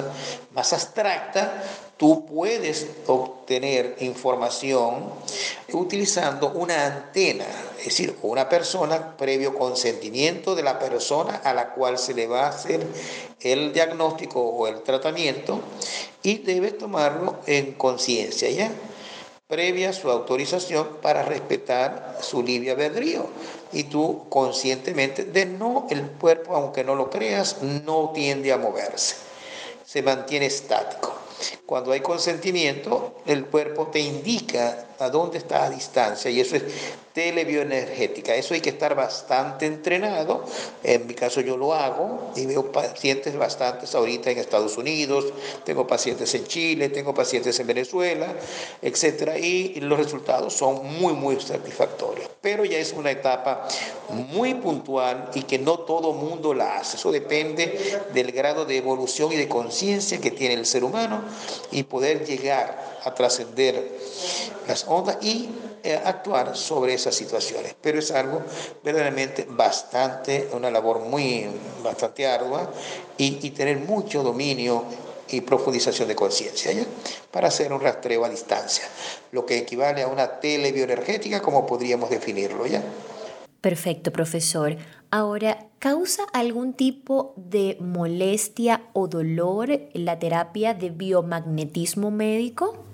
más 0.52 0.72
abstracta, 0.72 1.62
tú 1.98 2.26
puedes 2.26 2.88
obtener 3.08 3.98
información 4.00 5.10
utilizando 5.74 6.52
una 6.52 6.86
antena, 6.86 7.45
es 7.78 7.86
decir, 7.86 8.15
una 8.22 8.48
persona 8.48 9.17
previo 9.17 9.54
consentimiento 9.56 10.56
de 10.56 10.63
la 10.63 10.80
persona 10.80 11.41
a 11.43 11.54
la 11.54 11.74
cual 11.74 11.98
se 11.98 12.13
le 12.13 12.28
va 12.28 12.45
a 12.45 12.50
hacer 12.50 12.88
el 13.41 13.74
diagnóstico 13.74 14.41
o 14.41 14.67
el 14.67 14.82
tratamiento 14.84 15.60
y 16.24 16.38
debe 16.38 16.72
tomarlo 16.72 17.39
en 17.45 17.74
conciencia, 17.74 18.50
¿ya? 18.50 18.72
Previa 19.49 19.91
su 19.93 20.12
autorización 20.12 20.97
para 21.01 21.23
respetar 21.23 22.19
su 22.21 22.43
libre 22.43 22.69
albedrío. 22.69 23.25
Y 23.73 23.85
tú 23.85 24.29
conscientemente, 24.29 25.25
de 25.25 25.47
no, 25.47 25.88
el 25.89 26.03
cuerpo, 26.03 26.55
aunque 26.55 26.83
no 26.83 26.93
lo 26.93 27.09
creas, 27.09 27.63
no 27.63 28.12
tiende 28.13 28.53
a 28.53 28.57
moverse, 28.57 29.15
se 29.83 30.03
mantiene 30.03 30.45
estático. 30.45 31.15
Cuando 31.65 31.91
hay 31.91 32.01
consentimiento, 32.01 33.15
el 33.25 33.45
cuerpo 33.45 33.88
te 33.88 33.99
indica 33.99 34.85
a 34.99 35.09
dónde 35.09 35.38
está 35.38 35.65
a 35.65 35.69
distancia 35.69 36.29
y 36.29 36.39
eso 36.39 36.55
es 36.55 36.63
telebioenergética. 37.13 38.35
Eso 38.35 38.53
hay 38.53 38.62
que 38.62 38.69
estar 38.69 38.95
bastante 38.95 39.65
entrenado. 39.65 40.45
En 40.83 41.07
mi 41.07 41.13
caso 41.13 41.41
yo 41.41 41.57
lo 41.57 41.73
hago 41.73 42.31
y 42.35 42.45
veo 42.45 42.71
pacientes 42.71 43.35
bastantes 43.35 43.93
ahorita 43.95 44.31
en 44.31 44.38
Estados 44.38 44.77
Unidos, 44.77 45.25
tengo 45.65 45.85
pacientes 45.85 46.33
en 46.35 46.45
Chile, 46.45 46.89
tengo 46.89 47.13
pacientes 47.13 47.59
en 47.59 47.67
Venezuela, 47.67 48.33
etc. 48.81 49.38
Y 49.38 49.81
los 49.81 49.99
resultados 49.99 50.53
son 50.53 50.85
muy, 50.99 51.13
muy 51.13 51.39
satisfactorios. 51.41 52.29
Pero 52.41 52.63
ya 52.63 52.77
es 52.77 52.93
una 52.93 53.12
etapa 53.12 53.67
muy 54.09 54.53
puntual 54.53 55.29
y 55.33 55.43
que 55.43 55.59
no 55.59 55.79
todo 55.79 56.13
mundo 56.13 56.53
la 56.53 56.77
hace. 56.77 56.97
Eso 56.97 57.12
depende 57.12 58.01
del 58.13 58.31
grado 58.31 58.65
de 58.65 58.77
evolución 58.77 59.33
y 59.33 59.35
de 59.35 59.47
conciencia 59.47 60.21
que 60.21 60.31
tiene 60.31 60.53
el 60.53 60.65
ser 60.65 60.83
humano 60.83 61.23
y 61.71 61.83
poder 61.83 62.25
llegar 62.25 62.98
a 63.03 63.13
trascender 63.13 63.99
las 64.67 64.85
ondas 64.88 65.17
y 65.21 65.49
eh, 65.81 65.99
actuar 66.03 66.57
sobre 66.57 66.93
esas 66.93 67.15
situaciones. 67.15 67.73
Pero 67.81 67.99
es 67.99 68.12
algo 68.12 68.41
verdaderamente 68.83 69.47
bastante, 69.49 70.49
una 70.53 70.69
labor 70.69 70.99
muy, 70.99 71.47
bastante 71.81 72.27
ardua 72.27 72.69
y, 73.17 73.49
tener 73.51 73.77
mucho 73.79 74.21
dominio 74.21 74.83
y 75.29 75.41
profundización 75.41 76.07
de 76.07 76.15
conciencia 76.15 76.71
para 77.31 77.47
hacer 77.47 77.71
un 77.71 77.79
rastreo 77.79 78.25
a 78.25 78.29
distancia, 78.29 78.83
lo 79.31 79.45
que 79.45 79.57
equivale 79.57 80.01
a 80.01 80.07
una 80.07 80.39
telebioenergética, 80.39 81.41
como 81.41 81.65
podríamos 81.65 82.09
definirlo 82.09 82.65
ya. 82.65 82.83
Perfecto, 83.62 84.12
profesor. 84.12 84.77
Ahora, 85.12 85.67
¿causa 85.79 86.23
algún 86.33 86.73
tipo 86.73 87.33
de 87.38 87.77
molestia 87.79 88.83
o 88.93 89.07
dolor 89.07 89.69
la 89.93 90.19
terapia 90.19 90.73
de 90.73 90.89
biomagnetismo 90.89 92.12
médico? 92.12 92.88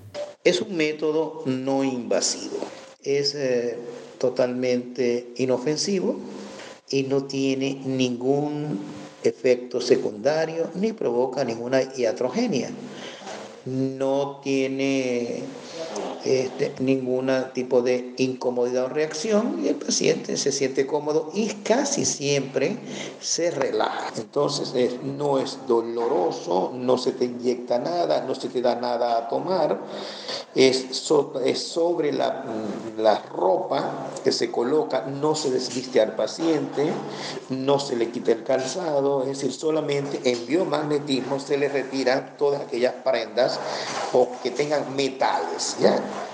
Es 0.46 0.62
un 0.62 0.78
método 0.78 1.42
no 1.46 1.84
invasivo, 1.84 2.60
es 3.04 3.34
eh, 3.34 3.78
totalmente 4.20 5.30
inofensivo 5.38 6.20
y 6.92 7.02
no 7.02 7.24
tiene 7.24 7.82
ningún 7.84 8.80
efecto 9.24 9.82
secundario 9.82 10.70
ni 10.76 10.94
provoca 10.94 11.44
ninguna 11.44 11.82
iatrogenia. 11.98 12.70
No 13.66 14.40
tiene 14.44 15.42
este, 16.26 16.74
ningún 16.80 17.32
tipo 17.54 17.84
de 17.84 18.16
incomodidad 18.18 18.86
o 18.86 18.90
reacción 18.90 19.60
y 19.64 19.68
el 19.68 19.76
paciente 19.76 20.38
se 20.38 20.52
siente 20.52 20.88
cómodo 20.88 21.30
y 21.36 21.50
casi 21.50 22.04
siempre 22.04 22.80
se 23.22 23.52
relaja. 23.52 24.12
Entonces 24.18 24.74
no 25.04 25.38
es 25.38 25.60
doloroso, 25.68 26.72
no 26.74 26.98
se 26.98 27.12
te 27.12 27.26
inyecta 27.26 27.78
nada, 27.78 28.22
no 28.22 28.34
se 28.34 28.50
te 28.50 28.62
da 28.62 28.76
nada 28.76 29.18
a 29.18 29.30
tomar, 29.30 29.80
es, 30.56 30.88
sobre 30.96 32.12
la, 32.12 32.44
ropa 33.32 34.10
que 34.24 34.32
se 34.32 34.50
coloca, 34.50 35.02
no 35.02 35.36
se 35.36 35.52
desviste 35.52 36.02
al 36.02 36.16
paciente, 36.16 36.92
no 37.50 37.78
se 37.78 37.96
le 37.96 38.10
quita 38.10 38.32
el 38.32 38.44
calzado, 38.44 39.22
es 39.24 39.28
decir, 39.28 39.54
solamente 39.54 40.22
en 40.24 40.46
biomagnetismo 40.48 41.40
se 41.40 41.58
le 41.58 41.70
retiran 41.70 42.36
todas 42.38 42.62
aquellas 42.62 42.94
prendas 43.04 43.60
o 44.14 44.30
que 44.42 44.52
tengan 44.52 44.96
metales. 44.96 45.76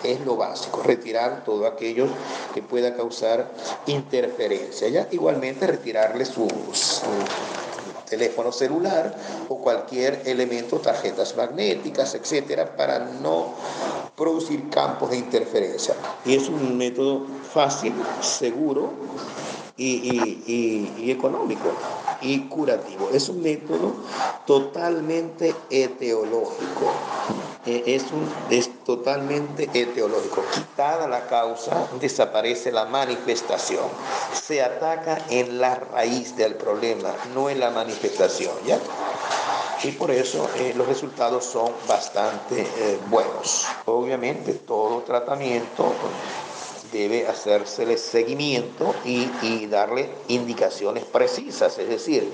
Es 0.04 0.20
lo 0.26 0.36
básico, 0.36 0.82
retirar 0.84 1.44
todo 1.44 1.67
aquello 1.67 2.08
que 2.54 2.62
pueda 2.62 2.96
causar 2.96 3.52
interferencia, 3.86 4.88
¿ya? 4.89 5.08
Igualmente 5.12 5.67
retirarle 5.67 6.26
su, 6.26 6.48
teléfono 8.10 8.52
celular 8.52 9.15
o 9.48 9.60
cualquier 9.60 10.24
elemento, 10.26 10.80
tarjetas 10.80 11.38
magnéticas, 11.38 12.13
etcétera, 12.13 12.76
para 12.76 13.00
no 13.00 13.54
producir 14.17 14.70
campos 14.70 15.12
de 15.12 15.17
interferencia. 15.17 15.96
Y 16.26 16.36
es 16.36 16.50
un 16.50 16.78
método 16.78 17.26
fácil, 17.54 17.94
seguro 18.20 18.91
y, 19.78 21.10
económico 21.10 21.72
y 22.21 22.47
curativo. 22.47 23.10
Es 23.13 23.29
un 23.29 23.41
método 23.41 23.95
totalmente 24.45 25.55
etiológico. 25.69 26.91
Eh, 27.65 27.84
es, 27.88 28.03
un, 28.12 28.27
es 28.49 28.84
totalmente 28.84 29.69
etiológico. 29.73 30.43
Quitada 30.53 31.07
la 31.07 31.27
causa, 31.27 31.88
desaparece 31.99 32.71
la 32.71 32.86
manifestación. 32.86 33.86
Se 34.34 34.63
ataca 34.63 35.19
en 35.29 35.60
la 35.60 35.75
raíz 35.75 36.36
del 36.36 36.55
problema, 36.55 37.10
no 37.36 37.49
en 37.49 37.60
la 37.60 37.69
manifestación. 37.69 38.53
¿ya? 38.65 38.79
y 39.84 39.91
por 39.91 40.12
eso 40.12 40.49
eh, 40.57 40.73
los 40.75 40.88
resultados 40.88 41.45
son 41.45 41.71
bastante 41.88 42.62
eh, 42.62 42.99
buenos. 43.10 43.65
Obviamente 43.86 44.53
todo 44.53 45.01
tratamiento 45.01 45.93
debe 46.91 47.27
hacérsele 47.27 47.97
seguimiento 47.97 48.93
y, 49.06 49.30
y 49.41 49.67
darle 49.67 50.10
indicaciones 50.27 51.06
precisas, 51.06 51.77
es 51.77 51.89
decir, 51.89 52.32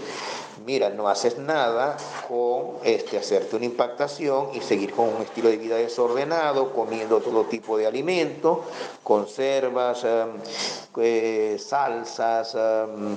mira, 0.67 0.89
no 0.89 1.07
haces 1.07 1.37
nada 1.37 1.95
con 2.27 2.73
este, 2.83 3.17
hacerte 3.17 3.55
una 3.55 3.63
impactación 3.63 4.49
y 4.53 4.59
seguir 4.59 4.91
con 4.93 5.07
un 5.07 5.21
estilo 5.21 5.49
de 5.49 5.55
vida 5.55 5.77
desordenado, 5.77 6.73
comiendo 6.73 7.21
todo 7.21 7.45
tipo 7.45 7.77
de 7.77 7.87
alimentos, 7.87 8.59
conservas, 9.01 10.03
em, 10.03 10.29
eh, 10.97 11.57
salsas, 11.57 12.53
em, 12.55 13.15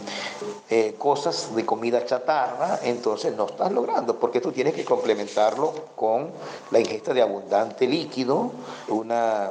eh, 0.71 0.95
cosas 0.97 1.53
de 1.57 1.67
comida 1.67 2.05
chatarra, 2.05 2.79
entonces 2.85 3.35
no 3.35 3.47
estás 3.47 3.73
logrando, 3.73 4.17
porque 4.21 4.41
tú 4.41 4.53
tienes 4.53 4.75
que 4.75 4.85
complementarlo 4.85 5.73
con 5.97 6.31
la 6.71 6.79
ingesta 6.79 7.13
de 7.13 7.23
abundante 7.23 7.89
líquido, 7.89 8.53
una 8.89 9.51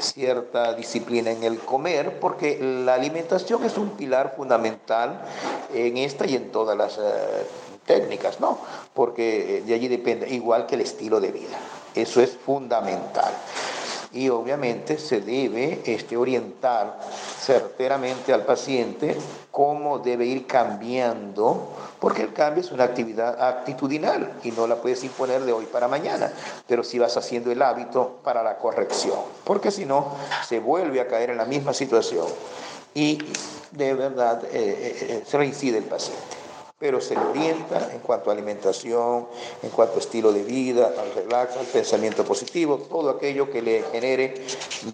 cierta 0.00 0.74
disciplina 0.74 1.30
en 1.30 1.44
el 1.44 1.58
comer, 1.58 2.18
porque 2.20 2.58
la 2.60 2.94
alimentación 2.94 3.64
es 3.64 3.76
un 3.78 3.90
pilar 3.90 4.34
fundamental 4.36 5.20
en 5.74 5.96
esta 5.96 6.26
y 6.26 6.36
en 6.36 6.50
todas 6.50 6.76
las 6.76 6.98
eh, 6.98 7.46
técnicas, 7.84 8.40
¿no? 8.40 8.58
Porque 8.94 9.62
de 9.66 9.74
allí 9.74 9.88
depende, 9.88 10.28
igual 10.28 10.66
que 10.66 10.74
el 10.74 10.82
estilo 10.82 11.20
de 11.20 11.32
vida. 11.32 11.58
Eso 11.94 12.20
es 12.20 12.36
fundamental 12.36 13.32
y 14.16 14.30
obviamente 14.30 14.98
se 14.98 15.20
debe 15.20 15.82
este, 15.84 16.16
orientar 16.16 16.98
certeramente 17.40 18.32
al 18.32 18.44
paciente 18.44 19.16
cómo 19.50 19.98
debe 19.98 20.24
ir 20.24 20.46
cambiando, 20.46 21.68
porque 22.00 22.22
el 22.22 22.32
cambio 22.32 22.62
es 22.62 22.72
una 22.72 22.84
actividad 22.84 23.40
actitudinal 23.42 24.32
y 24.42 24.50
no 24.50 24.66
la 24.66 24.76
puedes 24.76 25.02
imponer 25.04 25.42
de 25.42 25.52
hoy 25.52 25.66
para 25.66 25.88
mañana, 25.88 26.32
pero 26.66 26.84
si 26.84 26.98
vas 26.98 27.16
haciendo 27.16 27.50
el 27.50 27.62
hábito 27.62 28.20
para 28.22 28.42
la 28.42 28.58
corrección, 28.58 29.18
porque 29.44 29.70
si 29.70 29.84
no, 29.84 30.12
se 30.46 30.60
vuelve 30.60 31.00
a 31.00 31.08
caer 31.08 31.30
en 31.30 31.36
la 31.36 31.44
misma 31.44 31.72
situación 31.72 32.26
y 32.94 33.18
de 33.72 33.94
verdad 33.94 34.44
eh, 34.44 34.48
eh, 34.52 35.06
eh, 35.08 35.24
se 35.26 35.36
reincide 35.36 35.78
el 35.78 35.84
paciente 35.84 36.45
pero 36.78 37.00
se 37.00 37.14
le 37.14 37.22
orienta 37.22 37.90
en 37.94 38.00
cuanto 38.00 38.28
a 38.28 38.34
alimentación, 38.34 39.26
en 39.62 39.70
cuanto 39.70 39.94
a 39.94 39.98
estilo 39.98 40.30
de 40.30 40.42
vida, 40.42 40.92
al 40.98 41.14
relax, 41.14 41.56
al 41.56 41.64
pensamiento 41.64 42.22
positivo, 42.22 42.76
todo 42.76 43.08
aquello 43.08 43.50
que 43.50 43.62
le 43.62 43.82
genere 43.90 44.34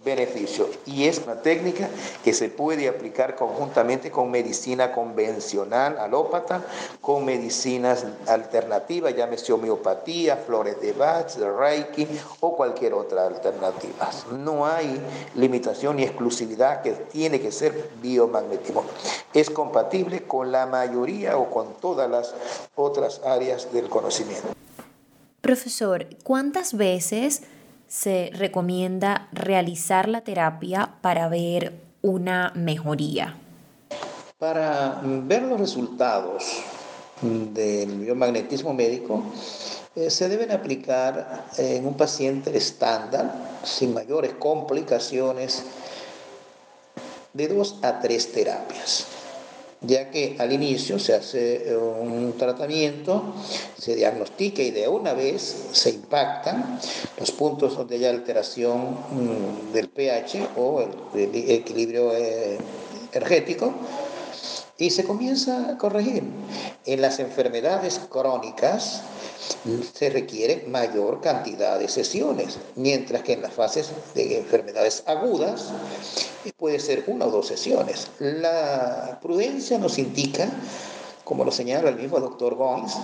beneficio. 0.04 0.68
Y 0.86 1.08
es 1.08 1.18
una 1.18 1.42
técnica 1.42 1.88
que 2.22 2.34
se 2.34 2.50
puede 2.50 2.88
aplicar 2.88 3.34
conjuntamente 3.34 4.12
con 4.12 4.30
medicina 4.30 4.92
convencional, 4.92 5.98
alópata, 5.98 6.64
con 7.00 7.24
medicinas 7.24 8.06
alternativas, 8.28 9.16
llámese 9.16 9.52
homeopatía, 9.52 10.36
flores 10.36 10.80
de 10.80 10.92
Bach, 10.92 11.34
Reiki 11.36 12.06
o 12.38 12.56
cualquier 12.56 12.94
otra 12.94 13.26
alternativa. 13.26 14.08
No 14.30 14.66
hay 14.66 15.00
limitación 15.34 15.96
ni 15.96 16.04
exclusividad 16.04 16.80
que 16.82 16.92
tiene 16.92 17.40
que 17.40 17.50
ser 17.50 17.90
biomagnetismo. 18.00 18.84
Es 19.34 19.50
compatible 19.50 20.22
con 20.22 20.52
la 20.52 20.66
mayoría 20.66 21.36
o 21.36 21.50
con 21.50 21.71
todas 21.72 22.10
las 22.10 22.34
otras 22.74 23.20
áreas 23.24 23.72
del 23.72 23.88
conocimiento. 23.88 24.48
Profesor, 25.40 26.06
¿cuántas 26.22 26.74
veces 26.74 27.42
se 27.88 28.30
recomienda 28.32 29.28
realizar 29.32 30.08
la 30.08 30.22
terapia 30.22 30.94
para 31.00 31.28
ver 31.28 31.74
una 32.00 32.52
mejoría? 32.54 33.36
Para 34.38 35.00
ver 35.02 35.42
los 35.42 35.58
resultados 35.58 36.62
del 37.20 37.98
biomagnetismo 37.98 38.72
médico, 38.72 39.22
eh, 39.94 40.10
se 40.10 40.28
deben 40.28 40.52
aplicar 40.52 41.46
en 41.58 41.86
un 41.86 41.96
paciente 41.96 42.56
estándar, 42.56 43.58
sin 43.62 43.94
mayores 43.94 44.32
complicaciones, 44.38 45.64
de 47.32 47.48
dos 47.48 47.78
a 47.82 48.00
tres 48.00 48.32
terapias 48.32 49.06
ya 49.84 50.10
que 50.10 50.36
al 50.38 50.52
inicio 50.52 50.98
se 50.98 51.14
hace 51.14 51.70
eh, 51.70 51.76
un 51.76 52.34
tratamiento, 52.38 53.34
se 53.76 53.96
diagnostica 53.96 54.62
y 54.62 54.70
de 54.70 54.88
una 54.88 55.12
vez 55.12 55.68
se 55.72 55.90
impactan 55.90 56.78
los 57.18 57.32
puntos 57.32 57.76
donde 57.76 57.96
hay 57.96 58.04
alteración 58.04 58.92
mm, 58.92 59.72
del 59.72 59.88
pH 59.88 60.48
o 60.56 60.82
el, 61.14 61.50
equilibrio 61.50 62.14
eh, 62.14 62.58
energético 63.12 63.74
y 64.78 64.90
se 64.90 65.04
comienza 65.04 65.70
a 65.70 65.78
corregir. 65.78 66.24
En 66.84 67.00
las 67.00 67.20
enfermedades 67.20 68.00
crónicas, 68.10 69.02
se 69.94 70.10
requiere 70.10 70.64
mayor 70.68 71.20
cantidad 71.20 71.78
de 71.78 71.88
sesiones, 71.88 72.58
mientras 72.76 73.22
que 73.22 73.34
en 73.34 73.42
las 73.42 73.52
fases 73.52 73.90
de 74.14 74.38
enfermedades 74.38 75.02
agudas 75.06 75.68
puede 76.56 76.80
ser 76.80 77.04
una 77.06 77.26
o 77.26 77.30
dos 77.30 77.48
sesiones. 77.48 78.08
La 78.18 79.18
prudencia 79.20 79.78
nos 79.78 79.98
indica, 79.98 80.48
como 81.24 81.44
lo 81.44 81.50
señala 81.50 81.88
el 81.88 81.96
mismo 81.96 82.20
doctor 82.20 82.54
Goins, 82.54 82.96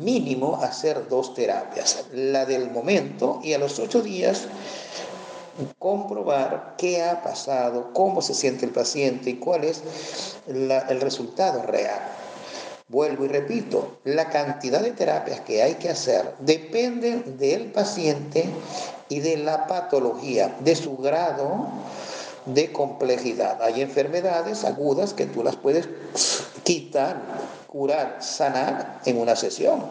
mínimo 0.00 0.56
hacer 0.62 1.08
dos 1.08 1.34
terapias, 1.34 2.04
la 2.12 2.44
del 2.46 2.70
momento 2.70 3.40
y 3.42 3.52
a 3.52 3.58
los 3.58 3.78
ocho 3.78 4.02
días 4.02 4.46
comprobar 5.78 6.74
qué 6.78 7.02
ha 7.02 7.22
pasado, 7.22 7.92
cómo 7.92 8.22
se 8.22 8.34
siente 8.34 8.64
el 8.64 8.72
paciente 8.72 9.30
y 9.30 9.34
cuál 9.34 9.64
es 9.64 9.82
el 10.46 11.00
resultado 11.00 11.62
real. 11.62 12.00
Vuelvo 12.88 13.26
y 13.26 13.28
repito, 13.28 13.98
la 14.04 14.30
cantidad 14.30 14.80
de 14.80 14.92
terapias 14.92 15.40
que 15.40 15.62
hay 15.62 15.74
que 15.74 15.90
hacer 15.90 16.34
depende 16.38 17.18
del 17.38 17.70
paciente 17.70 18.46
y 19.10 19.20
de 19.20 19.36
la 19.36 19.66
patología, 19.66 20.56
de 20.60 20.74
su 20.74 20.96
grado 20.96 21.68
de 22.46 22.72
complejidad. 22.72 23.60
Hay 23.62 23.82
enfermedades 23.82 24.64
agudas 24.64 25.12
que 25.12 25.26
tú 25.26 25.44
las 25.44 25.56
puedes 25.56 25.86
quitar, 26.64 27.20
curar, 27.66 28.18
sanar 28.20 29.00
en 29.04 29.18
una 29.18 29.36
sesión, 29.36 29.84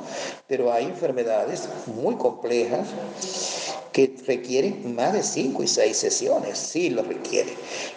pero 0.48 0.74
hay 0.74 0.86
enfermedades 0.86 1.70
muy 1.86 2.16
complejas 2.16 2.88
que 3.98 4.16
requieren 4.28 4.94
más 4.94 5.12
de 5.12 5.24
cinco 5.24 5.64
y 5.64 5.68
seis 5.68 5.98
sesiones, 5.98 6.60
sí 6.60 6.92
lo 6.92 7.02
requiere. 7.02 7.50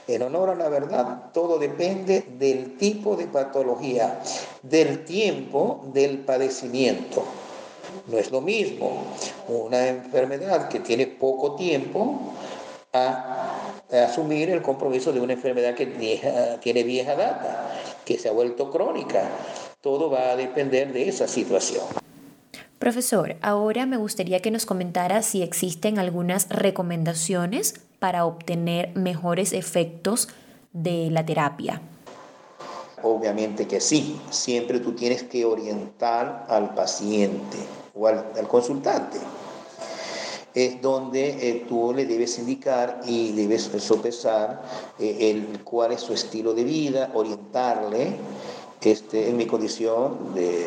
En 0.08 0.22
honor 0.22 0.48
a 0.48 0.54
la 0.54 0.70
verdad, 0.70 1.30
todo 1.34 1.58
depende 1.58 2.24
del 2.38 2.78
tipo 2.78 3.16
de 3.16 3.26
patología, 3.26 4.18
del 4.62 5.04
tiempo 5.04 5.84
del 5.92 6.20
padecimiento. 6.20 7.22
No 8.06 8.16
es 8.16 8.30
lo 8.30 8.40
mismo 8.40 9.04
una 9.48 9.88
enfermedad 9.88 10.68
que 10.70 10.80
tiene 10.80 11.06
poco 11.06 11.54
tiempo 11.56 12.32
a, 12.94 13.74
asumir 13.90 14.48
el 14.48 14.62
compromiso 14.62 15.12
de 15.12 15.20
una 15.20 15.34
enfermedad 15.34 15.74
que 15.74 15.84
tiene 16.62 16.82
vieja 16.82 17.14
data, 17.14 17.78
que 18.06 18.16
se 18.16 18.30
ha 18.30 18.32
vuelto 18.32 18.70
crónica. 18.70 19.28
Todo 19.82 20.08
va 20.08 20.30
a 20.30 20.36
depender 20.36 20.94
de 20.94 21.10
esa 21.10 21.28
situación. 21.28 21.84
Profesor, 22.80 23.36
ahora 23.42 23.84
me 23.84 23.98
gustaría 23.98 24.40
que 24.40 24.50
nos 24.50 24.64
comentara 24.64 25.20
si 25.20 25.42
existen 25.42 25.98
algunas 25.98 26.48
recomendaciones 26.48 27.74
para 27.98 28.24
obtener 28.24 28.96
mejores 28.96 29.52
efectos 29.52 30.28
de 30.72 31.10
la 31.10 31.26
terapia. 31.26 31.82
Obviamente 33.02 33.68
que 33.68 33.82
sí, 33.82 34.18
siempre 34.30 34.80
tú 34.80 34.92
tienes 34.94 35.24
que 35.24 35.44
orientar 35.44 36.46
al 36.48 36.74
paciente 36.74 37.58
o 37.94 38.06
al, 38.06 38.48
consultante. 38.48 39.18
Es 40.54 40.80
donde 40.80 41.50
eh, 41.50 41.66
tú 41.68 41.92
le 41.94 42.06
debes 42.06 42.38
indicar 42.38 43.02
y 43.04 43.32
debes 43.32 43.70
sopesar 43.80 44.62
eh, 44.98 45.18
el, 45.30 45.62
cuál 45.64 45.92
es 45.92 46.00
su 46.00 46.14
estilo 46.14 46.54
de 46.54 46.64
vida, 46.64 47.10
orientarle 47.12 48.16
este, 48.82 49.28
en 49.28 49.36
mi 49.36 49.46
condición 49.46 50.34
de, 50.34 50.66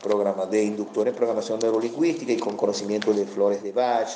programa, 0.00 0.46
de 0.46 0.62
inductor 0.62 1.08
en 1.08 1.14
programación 1.14 1.58
neurolingüística 1.58 2.32
y 2.32 2.36
con 2.36 2.56
conocimiento 2.56 3.12
de 3.12 3.26
flores 3.26 3.64
de 3.64 3.72
Bach, 3.72 4.14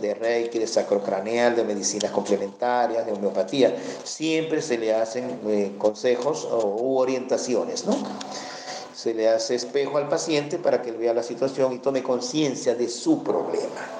de 0.00 0.14
Reiki, 0.14 0.58
de 0.58 0.66
sacrocraneal, 0.66 1.54
de 1.54 1.62
medicinas 1.62 2.10
complementarias, 2.10 3.06
de 3.06 3.12
homeopatía, 3.12 3.76
siempre 4.02 4.60
se 4.60 4.76
le 4.76 4.92
hacen 4.92 5.40
eh, 5.46 5.72
consejos 5.78 6.48
u 6.50 6.98
orientaciones, 6.98 7.86
¿no? 7.86 7.96
Se 8.94 9.14
le 9.14 9.28
hace 9.28 9.54
espejo 9.54 9.96
al 9.96 10.08
paciente 10.08 10.58
para 10.58 10.82
que 10.82 10.90
él 10.90 10.96
vea 10.96 11.14
la 11.14 11.22
situación 11.22 11.72
y 11.72 11.78
tome 11.78 12.02
conciencia 12.02 12.74
de 12.74 12.88
su 12.88 13.22
problema. 13.22 13.99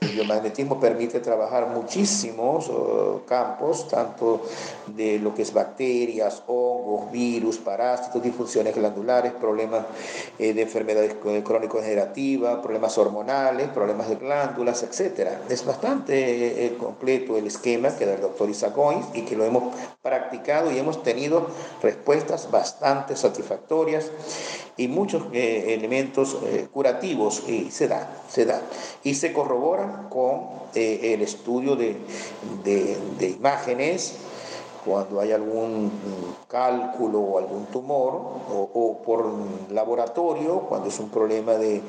El 0.00 0.12
biomagnetismo 0.12 0.80
permite 0.80 1.20
trabajar 1.20 1.66
muchísimos 1.66 2.70
eh, 2.70 3.20
campos, 3.26 3.86
tanto 3.86 4.40
de 4.86 5.18
lo 5.18 5.34
que 5.34 5.42
es 5.42 5.52
bacterias, 5.52 6.42
hongos, 6.46 7.12
virus, 7.12 7.58
parásitos, 7.58 8.22
disfunciones 8.22 8.74
glandulares, 8.74 9.32
problemas 9.32 9.84
eh, 10.38 10.54
de 10.54 10.62
enfermedades 10.62 11.16
crónico-degenerativas, 11.44 12.60
problemas 12.60 12.96
hormonales, 12.96 13.68
problemas 13.68 14.08
de 14.08 14.16
glándulas, 14.16 14.82
etc. 14.82 15.32
Es 15.50 15.66
bastante 15.66 16.64
eh, 16.64 16.78
completo 16.78 17.36
el 17.36 17.46
esquema 17.46 17.94
que 17.94 18.06
da 18.06 18.14
el 18.14 18.22
doctor 18.22 18.48
Isaac 18.48 18.74
y 19.12 19.22
que 19.22 19.36
lo 19.36 19.44
hemos 19.44 19.74
practicado 20.00 20.72
y 20.72 20.78
hemos 20.78 21.02
tenido 21.02 21.46
respuestas 21.82 22.50
bastante 22.50 23.16
satisfactorias 23.16 24.10
y 24.80 24.88
muchos 24.88 25.24
elementos 25.32 26.38
curativos 26.72 27.44
y 27.48 27.70
se 27.70 27.86
da, 27.86 28.08
se 28.28 28.46
da. 28.46 28.62
Y 29.04 29.14
se 29.14 29.32
corroboran 29.32 30.08
con 30.08 30.60
eh, 30.74 31.14
el 31.14 31.22
estudio 31.22 31.74
de, 31.74 31.96
imágenes 33.20 34.14
cuando 34.84 35.20
hay 35.20 35.32
algún 35.32 35.90
cálculo 36.48 37.18
o 37.18 37.38
algún 37.38 37.66
tumor, 37.66 38.14
o, 38.48 39.02
por 39.04 39.30
laboratorio, 39.70 40.60
cuando 40.60 40.88
es 40.88 40.98
un 41.00 41.10
problema 41.10 41.54
de, 41.54 41.82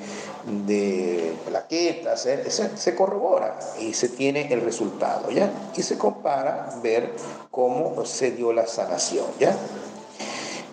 plaquetas, 1.47 2.25
¿eh? 2.25 2.43
se, 2.49 2.95
corrobora 2.95 3.59
y 3.79 3.93
se 3.93 4.09
tiene 4.09 4.51
el 4.51 4.61
resultado, 4.61 5.29
¿ya? 5.31 5.49
Y 5.77 5.83
se 5.83 5.97
compara 5.97 6.69
ver 6.83 7.13
cómo 7.49 8.03
se 8.05 8.31
dio 8.31 8.51
la 8.51 8.67
sanación, 8.67 9.25
¿ya? 9.39 9.55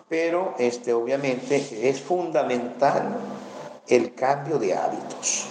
Pero 0.09 0.55
este, 0.59 0.93
obviamente 0.93 1.89
es 1.89 2.01
fundamental 2.01 3.17
el 3.89 4.15
cambio 4.15 4.59
de 4.59 4.75
hábitos. 4.75 5.47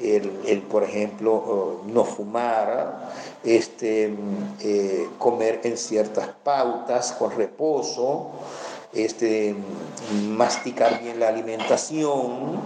El, 0.00 0.62
por 0.62 0.82
ejemplo, 0.82 1.82
no 1.86 2.04
fumar, 2.04 3.10
este, 3.44 4.14
eh, 4.62 5.08
comer 5.18 5.60
en 5.64 5.76
ciertas 5.76 6.28
pautas 6.42 7.12
con 7.12 7.36
reposo, 7.36 8.30
este, 8.94 9.54
masticar 10.28 11.02
bien 11.02 11.20
la 11.20 11.28
alimentación, 11.28 12.60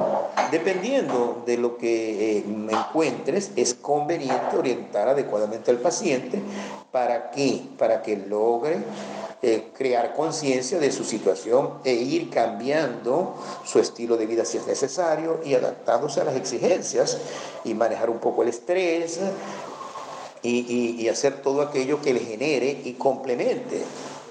dependiendo 0.53 1.43
de 1.45 1.57
lo 1.59 1.77
que 1.77 2.39
eh, 2.39 2.45
encuentres, 2.71 3.51
es 3.57 3.75
conveniente 3.75 4.57
orientar 4.57 5.09
adecuadamente 5.09 5.73
al 5.73 5.79
paciente 5.79 6.41
para 6.93 7.33
que, 7.33 7.63
para 7.77 8.01
que 8.01 8.17
logre 8.17 8.79
eh, 9.47 9.73
crear 9.77 10.15
conciencia 10.15 10.79
de 10.79 10.91
su 10.91 11.05
situación 11.05 11.75
e 11.85 11.93
ir 11.93 12.31
cambiando 12.31 13.35
su 13.63 13.79
estilo 13.79 14.17
de 14.17 14.25
vida 14.25 14.47
si 14.47 14.57
es 14.57 14.67
necesario 14.67 15.41
y 15.45 15.53
adaptándose 15.53 16.23
a 16.23 16.25
las 16.25 16.37
exigencias 16.37 17.19
y 17.63 17.75
manejar 17.75 18.09
un 18.09 18.21
poco 18.21 18.43
el 18.43 18.49
estrés 18.49 19.21
y, 20.43 20.97
y 20.99 21.09
hacer 21.11 21.43
todo 21.43 21.61
aquello 21.61 22.01
que 22.01 22.15
le 22.15 22.21
genere 22.21 22.81
y 22.85 22.95
complemente. 22.95 23.83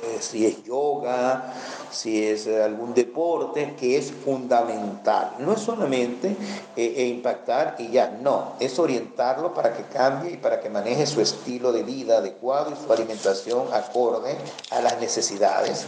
Eh, 0.04 0.18
si 0.20 0.46
es 0.46 0.64
yoga, 0.66 1.54
si 1.94 2.26
es 2.26 2.48
algún 2.48 2.94
deporte, 2.94 3.76
que 3.80 3.98
es 3.98 4.12
fundamental. 4.12 5.36
No 5.40 5.54
es 5.54 5.62
solamente 5.62 6.36
eh, 6.76 6.94
e 6.98 7.08
impactar 7.08 7.76
y 7.80 7.90
ya, 7.90 8.18
no, 8.22 8.54
es 8.60 8.78
orientarlo 8.80 9.54
para 9.54 9.74
que 9.74 9.84
cambie 9.84 10.34
y 10.34 10.38
para 10.38 10.60
que 10.60 10.70
maneje 10.70 11.06
su 11.06 11.22
estilo 11.22 11.72
de 11.72 11.84
vida 11.84 12.18
adecuado 12.18 12.72
y 12.72 12.86
su 12.86 12.92
alimentación 12.92 13.68
acorde 13.72 14.36
a 14.72 14.82
las 14.82 15.00
necesidades 15.00 15.86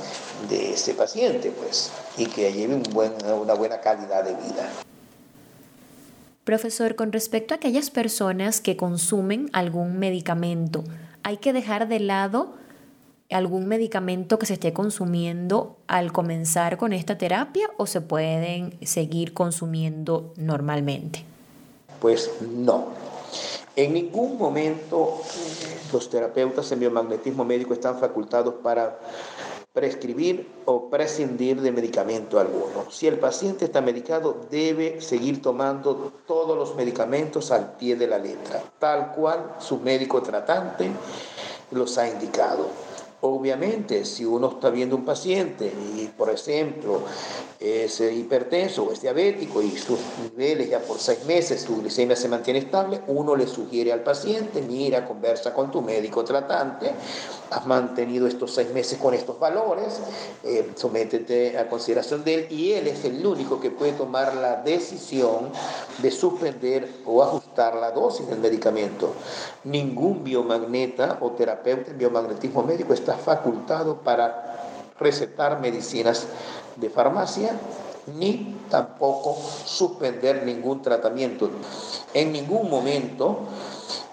de 0.49 0.73
ese 0.73 0.93
paciente, 0.93 1.51
pues, 1.51 1.91
y 2.17 2.27
que 2.27 2.53
lleve 2.53 2.75
una 2.75 3.53
buena 3.53 3.81
calidad 3.81 4.23
de 4.23 4.33
vida. 4.35 4.69
Profesor, 6.43 6.95
con 6.95 7.11
respecto 7.11 7.55
a 7.55 7.57
aquellas 7.57 7.89
personas 7.89 8.61
que 8.61 8.77
consumen 8.77 9.49
algún 9.51 9.97
medicamento, 9.97 10.83
hay 11.23 11.37
que 11.37 11.53
dejar 11.53 11.87
de 11.87 11.99
lado 11.99 12.53
algún 13.31 13.67
medicamento 13.67 14.37
que 14.37 14.45
se 14.45 14.53
esté 14.53 14.73
consumiendo 14.73 15.77
al 15.87 16.11
comenzar 16.11 16.77
con 16.77 16.93
esta 16.93 17.17
terapia 17.17 17.69
o 17.77 17.87
se 17.87 18.01
pueden 18.01 18.77
seguir 18.85 19.33
consumiendo 19.33 20.33
normalmente? 20.37 21.23
Pues 21.99 22.31
no. 22.41 22.87
En 23.75 23.93
ningún 23.93 24.37
momento 24.37 25.21
los 25.91 26.09
terapeutas 26.09 26.71
en 26.71 26.79
biomagnetismo 26.79 27.43
médico 27.43 27.73
están 27.73 27.99
facultados 27.99 28.55
para 28.63 28.99
prescribir 29.73 30.47
o 30.63 30.89
prescindir 30.89 31.59
de 31.59 31.73
medicamento 31.73 32.39
alguno. 32.39 32.89
Si 32.89 33.07
el 33.07 33.19
paciente 33.19 33.65
está 33.65 33.81
medicado, 33.81 34.47
debe 34.49 35.01
seguir 35.01 35.41
tomando 35.41 36.13
todos 36.25 36.57
los 36.57 36.75
medicamentos 36.75 37.51
al 37.51 37.73
pie 37.73 37.97
de 37.97 38.07
la 38.07 38.17
letra, 38.17 38.63
tal 38.79 39.11
cual 39.11 39.55
su 39.59 39.79
médico 39.79 40.21
tratante 40.21 40.89
los 41.71 41.97
ha 41.97 42.07
indicado. 42.07 42.84
Obviamente, 43.27 44.05
si 44.05 44.23
uno 44.23 44.51
está 44.51 44.69
viendo 44.69 44.95
un 44.95 45.03
paciente 45.03 45.65
y, 45.65 46.05
por 46.15 46.29
ejemplo, 46.29 47.01
es 47.59 47.99
hipertenso 47.99 48.83
o 48.83 48.91
es 48.91 49.01
diabético 49.01 49.63
y 49.63 49.71
sus 49.71 49.97
niveles 50.21 50.69
ya 50.69 50.79
por 50.79 50.99
seis 50.99 51.25
meses, 51.25 51.61
su 51.61 51.77
glicemia 51.77 52.15
se 52.15 52.27
mantiene 52.27 52.59
estable, 52.59 53.01
uno 53.07 53.35
le 53.35 53.47
sugiere 53.47 53.91
al 53.91 54.03
paciente, 54.03 54.61
mira, 54.61 55.07
conversa 55.07 55.55
con 55.55 55.71
tu 55.71 55.81
médico 55.81 56.23
tratante, 56.23 56.91
has 57.49 57.65
mantenido 57.65 58.27
estos 58.27 58.53
seis 58.53 58.71
meses 58.73 58.97
con 58.97 59.13
estos 59.13 59.39
valores, 59.39 59.99
eh, 60.43 60.71
sométete 60.75 61.57
a 61.57 61.67
consideración 61.69 62.23
de 62.23 62.33
él 62.35 62.47
y 62.51 62.73
él 62.73 62.87
es 62.87 63.05
el 63.05 63.25
único 63.25 63.59
que 63.59 63.71
puede 63.71 63.93
tomar 63.93 64.35
la 64.35 64.61
decisión 64.61 65.49
de 65.99 66.11
suspender 66.11 66.89
o 67.05 67.23
ajustar 67.23 67.75
la 67.75 67.91
dosis 67.91 68.27
del 68.27 68.39
medicamento. 68.39 69.13
Ningún 69.63 70.23
biomagneta 70.23 71.17
o 71.21 71.31
terapeuta 71.31 71.91
en 71.91 71.97
biomagnetismo 71.97 72.63
médico 72.63 72.93
está 72.93 73.17
facultado 73.17 73.97
para 74.01 74.69
recetar 74.99 75.59
medicinas 75.59 76.27
de 76.75 76.89
farmacia 76.89 77.57
ni 78.07 78.55
tampoco 78.69 79.37
suspender 79.65 80.43
ningún 80.43 80.81
tratamiento. 80.81 81.49
En 82.13 82.31
ningún 82.31 82.69
momento 82.69 83.39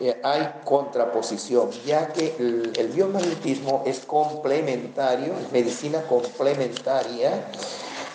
eh, 0.01 0.21
hay 0.23 0.61
contraposición, 0.65 1.71
ya 1.87 2.09
que 2.09 2.35
el, 2.39 2.89
biomagnetismo 2.89 3.83
es 3.87 4.01
complementario, 4.01 5.35
es 5.39 5.53
medicina 5.53 6.03
complementaria, 6.03 7.49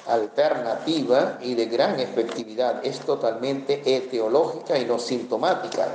alternativa 0.08 1.38
y 1.42 1.54
de 1.56 1.66
gran 1.66 2.00
efectividad. 2.00 2.86
Es 2.86 3.00
totalmente 3.00 3.82
etiológica 3.96 4.78
y 4.78 4.86
no 4.86 5.00
sintomática. 5.00 5.88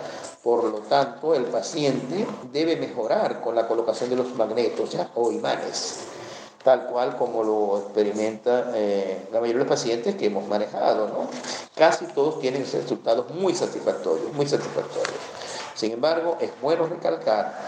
Por 0.43 0.65
lo 0.65 0.79
tanto, 0.81 1.35
el 1.35 1.45
paciente 1.45 2.27
debe 2.53 2.77
mejorar 2.77 3.41
con 3.41 3.55
la 3.55 3.69
colocación 3.69 4.11
de 4.11 4.17
los 4.17 4.35
magnetos 4.35 4.97
o 5.15 5.31
imanes 5.31 6.07
tal 6.65 6.87
cual 6.87 7.17
como 7.17 7.43
lo 7.43 7.79
experimenta 7.79 8.73
eh, 8.75 9.27
la 9.33 9.41
mayoría 9.41 9.61
de 9.63 9.69
los 9.69 9.69
pacientes 9.69 10.15
que 10.17 10.27
hemos 10.27 10.47
manejado. 10.47 11.09
¿no? 11.09 11.29
Casi 11.75 12.07
todos 12.07 12.41
tienen 12.41 12.67
resultados 12.71 13.31
muy 13.35 13.55
satisfactorios, 13.55 14.33
muy 14.33 14.47
satisfactorios. 14.47 15.19
Sin 15.75 15.93
embargo, 15.93 16.37
es 16.41 16.51
bueno 16.61 16.87
recalcar 16.87 17.59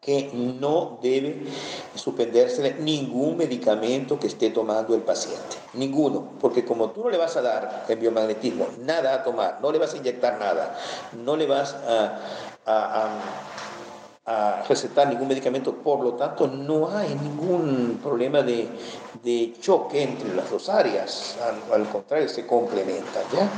que 0.00 0.30
no 0.34 0.98
debe 1.00 1.44
suspenderse 1.94 2.74
ningún 2.80 3.36
medicamento 3.36 4.18
que 4.18 4.26
esté 4.26 4.50
tomando 4.50 4.96
el 4.96 5.02
paciente. 5.02 5.56
Ninguno, 5.74 6.32
porque 6.40 6.64
como 6.64 6.90
tú 6.90 7.04
no 7.04 7.10
le 7.10 7.18
vas 7.18 7.36
a 7.36 7.42
dar 7.42 7.86
en 7.88 8.00
biomagnetismo 8.00 8.66
nada 8.80 9.14
a 9.14 9.22
tomar, 9.22 9.58
no 9.62 9.70
le 9.70 9.78
vas 9.78 9.94
a 9.94 9.96
inyectar 9.96 10.38
nada, 10.40 10.76
no 11.12 11.36
le 11.36 11.46
vas 11.46 11.76
a 11.86 12.18
recetar 14.68 15.08
ningún 15.08 15.28
medicamento, 15.28 15.74
por 15.74 16.00
lo 16.00 16.14
tanto 16.14 16.46
no 16.46 16.88
hay 16.90 17.14
ningún 17.14 17.98
problema 18.02 18.42
de, 18.42 18.68
de 19.22 19.54
choque 19.60 20.02
entre 20.02 20.34
las 20.34 20.48
dos 20.50 20.68
áreas, 20.68 21.36
al, 21.42 21.82
al 21.82 21.88
contrario, 21.88 22.28
se 22.28 22.46
complementan. 22.46 23.24
¿ya? 23.32 23.48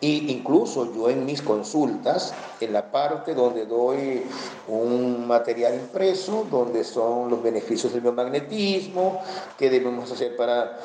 Y 0.00 0.30
incluso 0.30 0.94
yo 0.94 1.10
en 1.10 1.24
mis 1.24 1.42
consultas, 1.42 2.32
en 2.60 2.72
la 2.72 2.92
parte 2.92 3.34
donde 3.34 3.66
doy 3.66 4.22
un 4.68 5.26
material 5.26 5.74
impreso, 5.74 6.46
donde 6.48 6.84
son 6.84 7.28
los 7.28 7.42
beneficios 7.42 7.92
del 7.92 8.02
biomagnetismo, 8.02 9.20
qué 9.58 9.70
debemos 9.70 10.12
hacer 10.12 10.36
para 10.36 10.78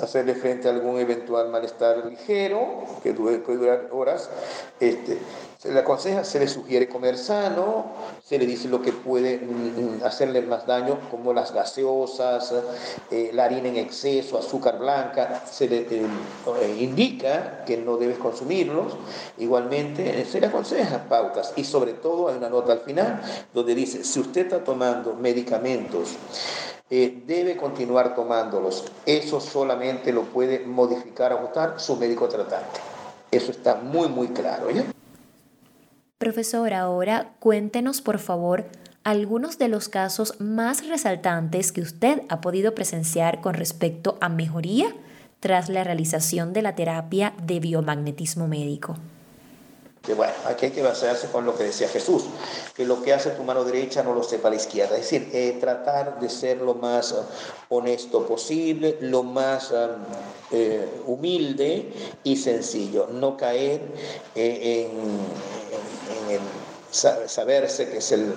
hacerle 0.00 0.36
frente 0.36 0.68
a 0.68 0.70
algún 0.70 1.00
eventual 1.00 1.48
malestar 1.48 2.06
ligero, 2.06 2.84
que 3.02 3.12
puede 3.12 3.38
durar 3.56 3.88
horas, 3.90 4.30
este, 4.78 5.18
se 5.60 5.70
le 5.70 5.80
aconseja, 5.80 6.24
se 6.24 6.38
le 6.38 6.48
sugiere 6.48 6.88
comer 6.88 7.18
sano, 7.18 7.92
se 8.24 8.38
le 8.38 8.46
dice 8.46 8.66
lo 8.66 8.80
que 8.80 8.92
puede 8.92 9.36
mm, 9.36 9.98
mm, 10.00 10.04
hacerle 10.04 10.40
más 10.40 10.66
daño, 10.66 10.98
como 11.10 11.34
las 11.34 11.52
gaseosas, 11.52 12.54
eh, 13.10 13.30
la 13.34 13.44
harina 13.44 13.68
en 13.68 13.76
exceso, 13.76 14.38
azúcar 14.38 14.78
blanca, 14.78 15.42
se 15.44 15.68
le 15.68 15.80
eh, 15.80 16.06
eh, 16.62 16.76
indica 16.80 17.62
que 17.66 17.76
no 17.76 17.98
debes 17.98 18.16
consumirlos. 18.16 18.94
Igualmente, 19.36 20.24
se 20.24 20.40
le 20.40 20.46
aconseja 20.46 21.04
pautas 21.10 21.52
y 21.56 21.64
sobre 21.64 21.92
todo 21.92 22.28
hay 22.28 22.38
una 22.38 22.48
nota 22.48 22.72
al 22.72 22.80
final 22.80 23.20
donde 23.52 23.74
dice, 23.74 24.02
si 24.02 24.18
usted 24.18 24.46
está 24.46 24.64
tomando 24.64 25.12
medicamentos, 25.12 26.14
debe 26.88 27.58
continuar 27.58 28.14
tomándolos. 28.14 28.84
Eso 29.04 29.40
solamente 29.40 30.10
lo 30.10 30.22
puede 30.22 30.60
modificar, 30.60 31.34
ajustar 31.34 31.78
su 31.78 31.96
médico 31.96 32.28
tratante. 32.28 32.80
Eso 33.30 33.50
está 33.50 33.74
muy, 33.74 34.08
muy 34.08 34.28
claro. 34.28 34.70
¿ya? 34.70 34.84
Profesor, 36.20 36.74
ahora 36.74 37.32
cuéntenos 37.38 38.02
por 38.02 38.18
favor 38.18 38.66
algunos 39.04 39.56
de 39.56 39.68
los 39.68 39.88
casos 39.88 40.38
más 40.38 40.86
resaltantes 40.86 41.72
que 41.72 41.80
usted 41.80 42.20
ha 42.28 42.42
podido 42.42 42.74
presenciar 42.74 43.40
con 43.40 43.54
respecto 43.54 44.18
a 44.20 44.28
mejoría 44.28 44.94
tras 45.40 45.70
la 45.70 45.82
realización 45.82 46.52
de 46.52 46.60
la 46.60 46.74
terapia 46.74 47.32
de 47.42 47.58
biomagnetismo 47.60 48.48
médico. 48.48 48.98
Que 50.02 50.14
bueno, 50.14 50.32
aquí 50.46 50.66
hay 50.66 50.72
que 50.72 50.82
basarse 50.82 51.28
con 51.28 51.44
lo 51.44 51.54
que 51.56 51.64
decía 51.64 51.88
Jesús, 51.88 52.24
que 52.74 52.86
lo 52.86 53.02
que 53.02 53.12
hace 53.12 53.30
tu 53.30 53.44
mano 53.44 53.64
derecha 53.64 54.02
no 54.02 54.14
lo 54.14 54.22
sepa 54.22 54.48
la 54.48 54.56
izquierda. 54.56 54.96
Es 54.96 55.10
decir, 55.10 55.28
eh, 55.32 55.58
tratar 55.60 56.18
de 56.18 56.30
ser 56.30 56.58
lo 56.58 56.74
más 56.74 57.12
uh, 57.12 57.24
honesto 57.68 58.26
posible, 58.26 58.96
lo 59.02 59.22
más 59.22 59.72
eh, 60.52 60.88
humilde 61.06 61.92
y 62.24 62.36
sencillo. 62.36 63.08
No 63.12 63.36
caer 63.36 63.82
eh, 64.34 64.88
en 64.90 65.70
en 66.10 66.30
el 66.36 66.40
saberse 66.92 67.88
que 67.88 67.98
es 67.98 68.12
el, 68.12 68.34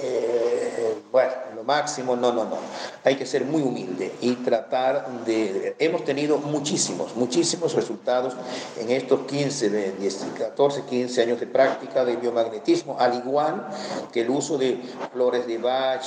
eh, 0.00 0.96
bueno, 1.10 1.32
lo 1.54 1.64
máximo, 1.64 2.16
no, 2.16 2.32
no, 2.32 2.44
no. 2.44 2.56
Hay 3.04 3.16
que 3.16 3.26
ser 3.26 3.44
muy 3.44 3.62
humilde 3.62 4.12
y 4.20 4.34
tratar 4.36 5.24
de... 5.24 5.76
Hemos 5.78 6.04
tenido 6.04 6.38
muchísimos, 6.38 7.14
muchísimos 7.16 7.74
resultados 7.74 8.34
en 8.78 8.90
estos 8.90 9.26
15, 9.26 9.70
de 9.70 9.92
10, 9.92 10.26
14, 10.38 10.82
15 10.82 11.22
años 11.22 11.40
de 11.40 11.46
práctica 11.46 12.04
de 12.04 12.16
biomagnetismo, 12.16 12.96
al 12.98 13.14
igual 13.14 13.68
que 14.12 14.22
el 14.22 14.30
uso 14.30 14.56
de 14.56 14.80
flores 15.12 15.46
de 15.46 15.58
Bach, 15.58 16.04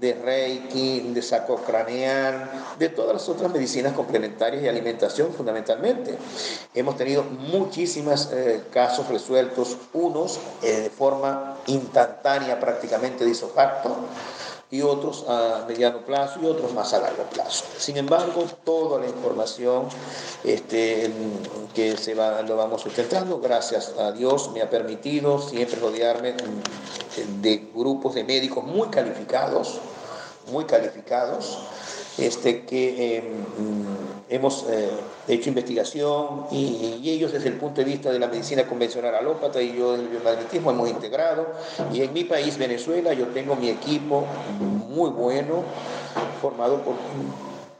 de 0.00 0.14
Reiki, 0.14 1.00
de 1.12 1.22
saco 1.22 1.56
craneal, 1.56 2.50
de 2.78 2.88
todas 2.88 3.14
las 3.14 3.28
otras 3.28 3.52
medicinas 3.52 3.92
complementarias 3.92 4.62
y 4.62 4.68
alimentación 4.68 5.32
fundamentalmente. 5.32 6.16
Hemos 6.74 6.96
tenido 6.96 7.22
muchísimos 7.22 8.30
eh, 8.32 8.62
casos 8.72 9.08
resueltos, 9.08 9.76
unos 9.92 10.38
eh, 10.62 10.80
de 10.80 10.90
forma 10.90 11.55
instantánea 11.66 12.58
prácticamente 12.60 13.24
de 13.24 13.30
isopacto, 13.30 13.96
y 14.70 14.82
otros 14.82 15.24
a 15.28 15.64
mediano 15.68 16.04
plazo 16.04 16.40
y 16.42 16.46
otros 16.46 16.72
más 16.72 16.92
a 16.92 16.98
largo 16.98 17.22
plazo. 17.24 17.64
Sin 17.78 17.96
embargo, 17.96 18.44
toda 18.64 19.00
la 19.00 19.06
información 19.06 19.86
este, 20.42 21.10
que 21.74 21.96
se 21.96 22.14
va, 22.14 22.42
lo 22.42 22.56
vamos 22.56 22.82
sustentando, 22.82 23.40
gracias 23.40 23.94
a 23.98 24.10
Dios, 24.12 24.50
me 24.52 24.62
ha 24.62 24.70
permitido 24.70 25.40
siempre 25.40 25.78
rodearme 25.78 26.34
de 27.40 27.70
grupos 27.74 28.14
de 28.14 28.24
médicos 28.24 28.64
muy 28.64 28.88
calificados, 28.88 29.78
muy 30.50 30.64
calificados, 30.64 31.58
este, 32.18 32.64
que 32.64 33.18
em, 33.18 33.24
hemos 34.28 34.64
eh, 34.68 34.90
hecho 35.28 35.48
investigación 35.48 36.46
y, 36.50 37.02
ellos 37.06 37.32
desde 37.32 37.48
el 37.48 37.54
punto 37.54 37.80
de 37.80 37.84
vista 37.84 38.10
de 38.10 38.18
la 38.18 38.26
medicina 38.26 38.66
convencional 38.66 39.14
alópata 39.14 39.62
y 39.62 39.76
yo 39.76 39.92
del 39.92 40.08
biomagnetismo 40.08 40.70
hemos 40.70 40.90
integrado. 40.90 41.46
Y 41.92 42.02
en 42.02 42.12
mi 42.12 42.24
país, 42.24 42.58
Venezuela, 42.58 43.12
yo 43.12 43.28
tengo 43.28 43.54
mi 43.54 43.68
equipo 43.68 44.24
muy 44.88 45.10
bueno, 45.10 45.62
formado 46.40 46.82
por 46.82 46.94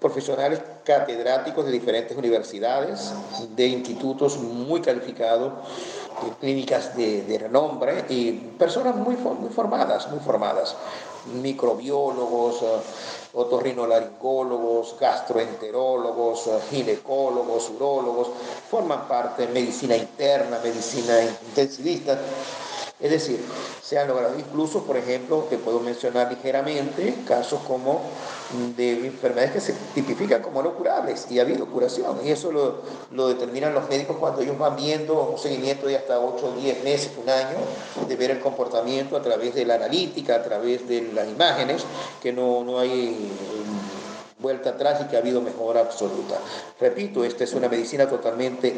profesionales 0.01 0.61
catedráticos 0.85 1.65
de 1.65 1.73
diferentes 1.73 2.17
universidades, 2.17 3.13
de 3.57 3.67
institutos 3.67 4.39
muy 4.39 4.81
calificados, 4.81 5.53
de 6.25 6.31
clínicas 6.41 6.97
de, 6.97 7.39
renombre 7.39 8.05
y 8.09 8.33
personas 8.33 8.95
muy 8.95 9.17
formadas, 9.17 10.09
muy 10.09 10.21
formadas, 10.21 10.77
microbiólogos, 11.43 12.63
otorrinolaringólogos, 13.37 14.97
gastroenterólogos, 14.99 16.49
ginecólogos, 16.71 17.71
urólogos, 17.71 18.29
forman 18.71 19.07
parte 19.07 19.47
de 19.47 19.53
medicina 19.53 19.95
interna, 19.95 20.59
medicina 20.65 21.21
intensivista. 21.23 22.19
Es 22.99 23.11
decir, 23.11 23.39
se 23.83 23.99
han 23.99 24.09
logrado 24.09 24.39
incluso, 24.39 24.85
por 24.85 24.97
ejemplo, 24.97 25.47
que 25.51 25.59
puedo 25.59 25.81
mencionar 25.81 26.31
ligeramente, 26.31 27.15
casos 27.27 27.61
como 27.69 28.01
de 28.75 29.07
enfermedades 29.07 29.53
que 29.53 29.61
se 29.61 29.75
tipifican 29.95 30.41
como 30.41 30.63
no 30.63 30.75
curables 30.75 31.27
y 31.31 31.39
ha 31.39 31.43
habido 31.43 31.67
curación. 31.67 32.19
Y 32.25 32.31
eso 32.31 32.51
lo, 32.51 32.77
lo 33.11 33.29
determinan 33.29 33.75
los 33.75 33.87
médicos 33.91 34.17
cuando 34.17 34.41
ellos 34.41 34.59
van 34.59 34.77
viendo 34.77 35.29
un 35.31 35.39
seguimiento 35.39 35.87
de 35.87 35.97
hasta 35.97 36.19
8, 36.19 36.55
10 36.59 36.85
meses, 36.85 37.11
un 37.23 37.29
año, 37.29 37.59
de 38.09 38.17
ver 38.17 38.31
el 38.31 38.41
comportamiento 38.41 39.15
a 39.19 39.23
través 39.23 39.55
de 39.55 39.67
la 39.67 39.75
analítica, 39.75 40.37
a 40.37 40.43
través 40.43 40.89
de 40.89 41.11
las 41.13 41.29
imágenes, 41.29 41.85
que 42.23 42.33
no, 42.33 42.65
no 42.65 42.79
hay 42.79 43.31
vuelta 44.39 44.71
atrás 44.71 45.01
y 45.03 45.09
que 45.09 45.17
ha 45.17 45.21
habido 45.21 45.43
mejora 45.43 45.81
absoluta. 45.81 46.39
Repito, 46.81 47.25
esta 47.25 47.45
es 47.45 47.53
una 47.53 47.69
medicina 47.69 48.09
totalmente 48.09 48.75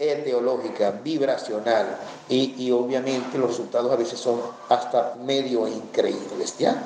teológica, 0.00 0.92
vibracional 1.04 1.98
y, 2.28 2.54
y, 2.56 2.70
obviamente 2.72 3.36
los 3.36 3.50
resultados 3.50 3.92
a 3.92 3.96
veces 3.96 4.18
son 4.18 4.40
hasta 4.70 5.16
medio 5.22 5.68
increíbles, 5.68 6.56
¿ya? 6.58 6.82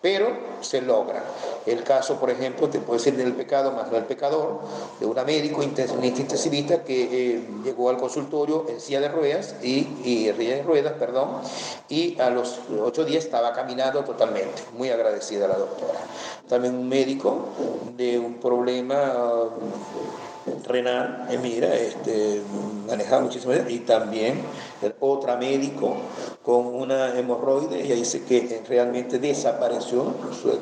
Pero 0.00 0.28
se 0.62 0.80
logra. 0.80 1.22
El 1.66 1.82
caso, 1.82 2.18
por 2.18 2.30
ejemplo, 2.30 2.68
te 2.68 2.78
puede 2.78 3.00
ser 3.00 3.16
del 3.16 3.34
pecado 3.34 3.72
más 3.72 3.90
no 3.90 3.96
el 3.98 4.04
pecador, 4.04 4.60
de 5.00 5.04
una 5.04 5.24
médico 5.24 5.62
intensivista 5.62 6.82
que 6.82 7.08
eh, 7.36 7.48
llegó 7.64 7.90
al 7.90 7.98
consultorio 7.98 8.64
en 8.68 8.80
silla 8.80 9.00
de 9.00 9.08
ruedas 9.08 9.56
y, 9.62 9.88
y 10.04 10.26
de 10.26 10.62
ruedas, 10.62 10.94
perdón, 10.94 11.40
y 11.88 12.18
a 12.20 12.30
los 12.30 12.60
ocho 12.80 13.04
días 13.04 13.24
estaba 13.24 13.52
caminando 13.52 14.02
totalmente. 14.04 14.62
Muy 14.78 14.88
agradecida 14.90 15.48
la 15.48 15.58
doctora. 15.58 15.98
También 16.48 16.74
un 16.74 16.88
médico 16.88 17.48
de 17.96 18.18
un 18.18 18.34
problema 18.34 19.12
renal, 20.66 21.26
eh, 21.30 21.38
mira, 21.38 21.74
este, 21.74 22.42
manejaba 22.86 23.22
muchísimo 23.22 23.52
y 23.68 23.80
también 23.80 24.42
otra 25.00 25.36
médico 25.36 25.96
con 26.42 26.66
una 26.66 27.18
hemorroide, 27.18 27.82
ella 27.82 27.94
dice 27.94 28.22
que 28.22 28.62
realmente 28.68 29.18
desapareció 29.18 30.14
su, 30.32 30.52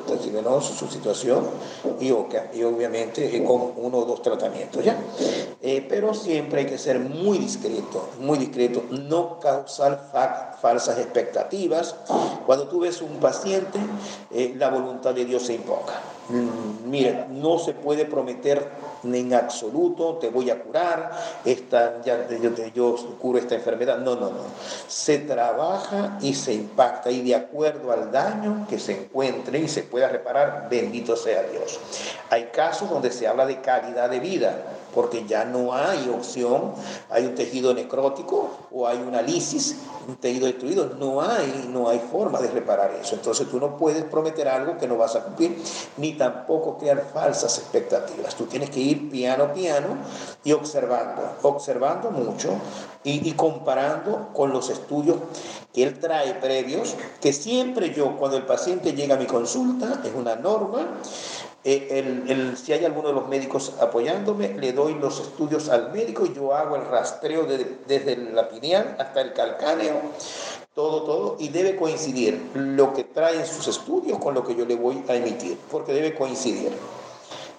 su 0.61 0.87
situación 0.87 1.45
y, 1.99 2.11
obviamente 2.11 3.35
eh, 3.35 3.43
con 3.43 3.73
uno 3.77 3.99
o 3.99 4.05
dos 4.05 4.21
tratamientos, 4.21 4.83
¿ya? 4.83 4.97
Eh, 5.61 5.85
pero 5.87 6.13
siempre 6.13 6.61
hay 6.61 6.65
que 6.65 6.77
ser 6.77 6.99
muy 6.99 7.37
discreto, 7.37 8.09
muy 8.19 8.37
discreto, 8.37 8.83
no 8.89 9.39
causar 9.39 10.09
falsas 10.61 10.97
expectativas. 10.99 11.95
Cuando 12.45 12.67
tú 12.67 12.81
ves 12.81 13.01
un 13.01 13.19
paciente, 13.19 13.79
la 14.57 14.69
voluntad 14.69 15.13
de 15.13 15.25
Dios 15.25 15.43
se 15.43 15.55
invoca. 15.55 15.93
Mm, 16.29 16.89
mire, 16.89 17.27
no 17.29 17.59
se 17.59 17.73
puede 17.73 18.05
prometer 18.05 18.67
en 19.13 19.33
absoluto, 19.33 20.15
te 20.15 20.29
voy 20.29 20.49
a 20.49 20.61
curar, 20.61 21.11
esta, 21.43 22.01
ya, 22.01 22.27
yo, 22.29 22.51
yo 22.73 22.95
curo 23.19 23.37
esta 23.37 23.55
enfermedad. 23.55 23.99
No, 23.99 24.15
no, 24.15 24.29
no. 24.29 24.43
Se 24.87 25.19
trabaja 25.19 26.17
y 26.21 26.33
se 26.33 26.53
impacta 26.53 27.11
y 27.11 27.21
de 27.21 27.35
acuerdo 27.35 27.91
al 27.91 28.11
daño 28.11 28.65
que 28.69 28.79
se 28.79 28.99
encuentre 29.03 29.59
y 29.59 29.67
se 29.67 29.83
pueda 29.83 30.07
reparar, 30.07 30.67
bendito 30.69 31.15
sea 31.15 31.43
Dios. 31.43 31.79
Hay 32.29 32.45
casos 32.45 32.89
donde 32.89 33.11
se 33.11 33.27
habla 33.27 33.45
de 33.45 33.61
calidad 33.61 34.09
de 34.09 34.19
vida, 34.19 34.57
porque 34.95 35.25
ya 35.27 35.45
no 35.45 35.73
hay 35.73 36.09
opción, 36.09 36.73
hay 37.09 37.25
un 37.25 37.35
tejido 37.35 37.73
necrótico 37.73 38.49
o 38.71 38.87
hay 38.87 38.97
una 38.97 39.21
lisis 39.21 39.75
un 40.07 40.15
tejido 40.17 40.47
destruido. 40.47 40.91
No 40.99 41.21
hay, 41.21 41.69
no 41.71 41.89
hay 41.89 41.99
forma 41.99 42.39
de 42.39 42.49
reparar 42.49 42.91
eso. 43.01 43.15
Entonces 43.15 43.49
tú 43.49 43.59
no 43.59 43.77
puedes 43.77 44.03
prometer 44.03 44.47
algo 44.47 44.77
que 44.77 44.87
no 44.87 44.97
vas 44.97 45.15
a 45.15 45.23
cumplir, 45.23 45.61
ni 45.97 46.13
tampoco 46.13 46.77
crear 46.77 47.03
falsas 47.13 47.57
expectativas. 47.57 48.35
Tú 48.35 48.45
tienes 48.45 48.69
que 48.69 48.79
ir 48.79 49.09
piano 49.09 49.53
piano 49.53 49.97
y 50.43 50.51
observando, 50.51 51.21
observando 51.41 52.11
mucho 52.11 52.53
y, 53.03 53.27
y 53.27 53.33
comparando 53.33 54.29
con 54.33 54.51
los 54.51 54.69
estudios 54.69 55.17
que 55.73 55.83
él 55.83 55.99
trae 55.99 56.35
previos, 56.35 56.95
que 57.19 57.33
siempre 57.33 57.93
yo, 57.93 58.17
cuando 58.17 58.37
el 58.37 58.45
paciente 58.45 58.93
llega 58.93 59.15
a 59.15 59.17
mi 59.19 59.25
consulta, 59.25 60.01
es 60.05 60.13
una 60.15 60.35
norma, 60.35 60.87
eh, 61.67 62.23
el, 62.27 62.55
si 62.57 62.73
hay 62.73 62.85
alguno 62.85 63.07
de 63.07 63.15
los 63.15 63.27
médicos 63.27 63.73
apoyándome, 63.81 64.53
le 64.53 64.71
doy 64.71 64.93
los 64.93 65.19
estudios 65.19 65.67
al 65.69 65.91
médico 65.91 66.23
y 66.27 66.33
yo 66.33 66.53
hago 66.53 66.75
el 66.75 66.85
rastreo 66.85 67.47
desde 67.87 68.17
la 68.17 68.47
pineal 68.49 68.95
hasta 68.99 69.21
el 69.21 69.33
calcáneo, 69.33 69.93
todo, 70.75 71.01
todo, 71.03 71.37
y 71.39 71.49
debe 71.49 71.75
coincidir 71.75 72.51
lo 72.53 72.93
que 72.93 73.03
trae 73.03 73.39
en 73.39 73.47
sus 73.47 73.67
estudios 73.67 74.19
con 74.19 74.35
lo 74.35 74.45
que 74.45 74.55
yo 74.55 74.63
le 74.67 74.75
voy 74.75 75.03
a 75.07 75.15
emitir, 75.15 75.57
porque 75.71 75.91
debe 75.91 76.13
coincidir 76.13 76.71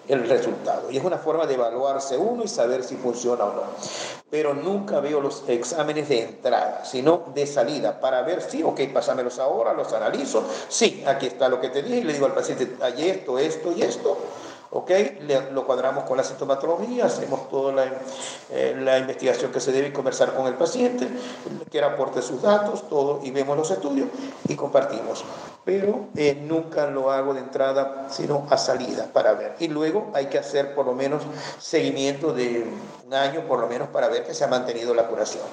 el 0.07 0.27
resultado. 0.27 0.89
Y 0.91 0.97
es 0.97 1.03
una 1.03 1.17
forma 1.17 1.45
de 1.45 1.55
evaluarse 1.55 2.17
uno 2.17 2.43
y 2.43 2.47
saber 2.47 2.83
si 2.83 2.95
funciona 2.95 3.45
o 3.45 3.53
no. 3.53 3.63
Pero 4.29 4.53
nunca 4.53 4.99
veo 4.99 5.21
los 5.21 5.43
exámenes 5.47 6.09
de 6.09 6.23
entrada, 6.23 6.83
sino 6.85 7.25
de 7.33 7.47
salida, 7.47 7.99
para 7.99 8.21
ver 8.23 8.41
si, 8.41 8.63
ok, 8.63 8.81
pásamelos 8.93 9.39
ahora, 9.39 9.73
los 9.73 9.91
analizo. 9.93 10.43
Sí, 10.69 11.03
aquí 11.07 11.27
está 11.27 11.49
lo 11.49 11.61
que 11.61 11.69
te 11.69 11.81
dije 11.81 11.97
y 11.97 12.03
le 12.03 12.13
digo 12.13 12.25
al 12.25 12.33
paciente, 12.33 12.75
hay 12.81 13.09
esto, 13.09 13.37
esto 13.39 13.71
y 13.71 13.81
esto. 13.81 14.17
¿Ok? 14.71 14.91
lo 15.51 15.65
cuadramos 15.65 16.03
con 16.03 16.17
la 16.17 16.23
sintomatología, 16.23 17.05
hacemos 17.05 17.49
toda 17.49 17.73
la, 17.73 17.85
eh, 18.51 18.75
la, 18.79 18.97
investigación 18.99 19.51
que 19.51 19.59
se 19.59 19.71
debe 19.71 19.93
conversar 19.93 20.33
con 20.33 20.47
el 20.47 20.55
paciente, 20.55 21.07
que 21.71 21.81
aporte 21.81 22.21
sus 22.21 22.41
datos, 22.41 22.87
todo, 22.89 23.21
y 23.23 23.31
vemos 23.31 23.57
los 23.57 23.71
estudios 23.71 24.07
y 24.47 24.55
compartimos. 24.55 25.23
Pero 25.63 26.07
eh, 26.15 26.41
nunca 26.47 26.87
lo 26.87 27.11
hago 27.11 27.33
de 27.33 27.41
entrada, 27.41 28.07
sino 28.09 28.47
a 28.49 28.57
salida 28.57 29.09
para 29.11 29.33
ver. 29.33 29.55
Y 29.59 29.67
luego 29.67 30.11
hay 30.13 30.27
que 30.27 30.37
hacer 30.37 30.73
por 30.73 30.85
lo 30.85 30.93
menos 30.93 31.23
seguimiento 31.59 32.33
de 32.33 32.65
un 33.05 33.13
año, 33.13 33.41
por 33.47 33.59
lo 33.59 33.67
menos, 33.67 33.89
para 33.89 34.07
ver 34.07 34.25
que 34.25 34.33
se 34.33 34.45
ha 34.45 34.47
mantenido 34.47 34.93
la 34.93 35.07
curación. 35.07 35.43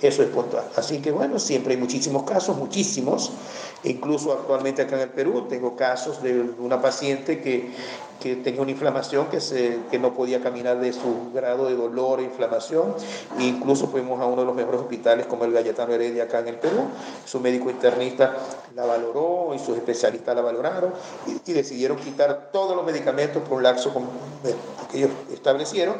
Eso 0.00 0.22
es 0.22 0.30
puntual. 0.30 0.64
Así 0.76 1.02
que 1.02 1.10
bueno, 1.10 1.38
siempre 1.38 1.74
hay 1.74 1.80
muchísimos 1.80 2.22
casos, 2.22 2.56
muchísimos. 2.56 3.32
Incluso 3.84 4.32
actualmente 4.32 4.82
acá 4.82 4.96
en 4.96 5.02
el 5.02 5.10
Perú 5.10 5.46
tengo 5.48 5.76
casos 5.76 6.22
de 6.22 6.40
una 6.58 6.80
paciente 6.80 7.42
que 7.42 7.70
que 8.20 8.36
tenía 8.36 8.60
una 8.60 8.70
inflamación 8.70 9.26
que, 9.26 9.40
se, 9.40 9.78
que 9.90 9.98
no 9.98 10.14
podía 10.14 10.42
caminar 10.42 10.78
de 10.78 10.92
su 10.92 11.32
grado 11.32 11.66
de 11.66 11.74
dolor 11.74 12.20
e 12.20 12.24
inflamación. 12.24 12.94
E 13.38 13.44
incluso 13.44 13.88
fuimos 13.88 14.20
a 14.20 14.26
uno 14.26 14.42
de 14.42 14.46
los 14.46 14.54
mejores 14.54 14.82
hospitales 14.82 15.26
como 15.26 15.44
el 15.44 15.52
Galletano 15.52 15.92
Heredia 15.92 16.24
acá 16.24 16.40
en 16.40 16.48
el 16.48 16.56
Perú. 16.56 16.82
Su 17.24 17.40
médico 17.40 17.70
internista 17.70 18.36
la 18.76 18.84
valoró 18.84 19.52
y 19.54 19.58
sus 19.58 19.76
especialistas 19.76 20.36
la 20.36 20.42
valoraron 20.42 20.92
y, 21.26 21.50
decidieron 21.50 21.96
quitar 21.98 22.50
todos 22.52 22.76
los 22.76 22.86
medicamentos 22.86 23.42
por 23.42 23.58
un 23.58 23.64
lapso 23.64 23.92
que 24.90 24.98
ellos 24.98 25.10
establecieron 25.32 25.96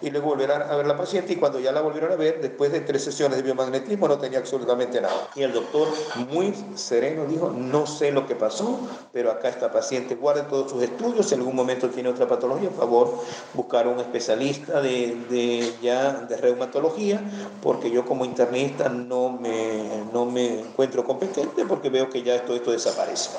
y 0.00 0.10
luego 0.10 0.28
volvieron 0.28 0.62
a 0.62 0.76
ver 0.76 0.86
la 0.86 0.96
paciente 0.96 1.34
y 1.34 1.36
cuando 1.36 1.60
ya 1.60 1.72
la 1.72 1.82
volvieron 1.82 2.10
a 2.10 2.16
ver, 2.16 2.40
después 2.40 2.72
de 2.72 2.80
tres 2.80 3.04
sesiones 3.04 3.36
de 3.36 3.42
biomagnetismo, 3.42 4.08
no 4.08 4.18
tenía 4.18 4.38
absolutamente 4.38 5.00
nada. 5.00 5.28
Y 5.34 5.42
el 5.42 5.52
doctor 5.52 5.88
muy 6.30 6.54
sereno 6.74 7.26
dijo, 7.26 7.50
no 7.50 7.86
sé 7.86 8.12
lo 8.12 8.26
que 8.26 8.34
pasó, 8.34 8.80
pero 9.12 9.30
acá 9.30 9.48
esta 9.48 9.70
paciente 9.70 10.14
guarde 10.14 10.42
todos 10.42 10.70
sus 10.70 10.82
estudios, 10.82 11.30
en 11.32 11.40
algún 11.40 11.54
momento 11.54 11.63
tiene 11.92 12.08
otra 12.08 12.26
patología, 12.28 12.68
por 12.70 12.78
favor, 12.78 13.14
buscar 13.54 13.88
un 13.88 13.98
especialista 13.98 14.80
de, 14.80 15.16
de 15.28 15.74
ya 15.82 16.12
de 16.12 16.36
reumatología, 16.36 17.20
porque 17.62 17.90
yo 17.90 18.04
como 18.04 18.24
internista 18.24 18.88
no 18.88 19.30
me, 19.30 20.04
no 20.12 20.26
me 20.26 20.60
encuentro 20.60 21.04
competente 21.04 21.64
porque 21.64 21.88
veo 21.90 22.10
que 22.10 22.22
ya 22.22 22.44
todo 22.44 22.56
esto 22.56 22.70
desaparece. 22.70 23.30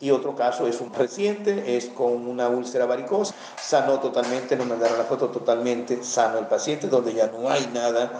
Y 0.00 0.10
otro 0.10 0.34
caso 0.34 0.66
es 0.66 0.80
un 0.80 0.92
reciente, 0.94 1.76
es 1.76 1.86
con 1.86 2.26
una 2.26 2.48
úlcera 2.48 2.86
varicosa, 2.86 3.34
sanó 3.60 4.00
totalmente, 4.00 4.56
nos 4.56 4.66
mandaron 4.66 4.96
la 4.96 5.04
foto 5.04 5.28
totalmente 5.28 6.02
sano 6.02 6.38
el 6.38 6.46
paciente, 6.46 6.88
donde 6.88 7.12
ya 7.12 7.26
no 7.26 7.50
hay 7.50 7.68
nada 7.74 8.10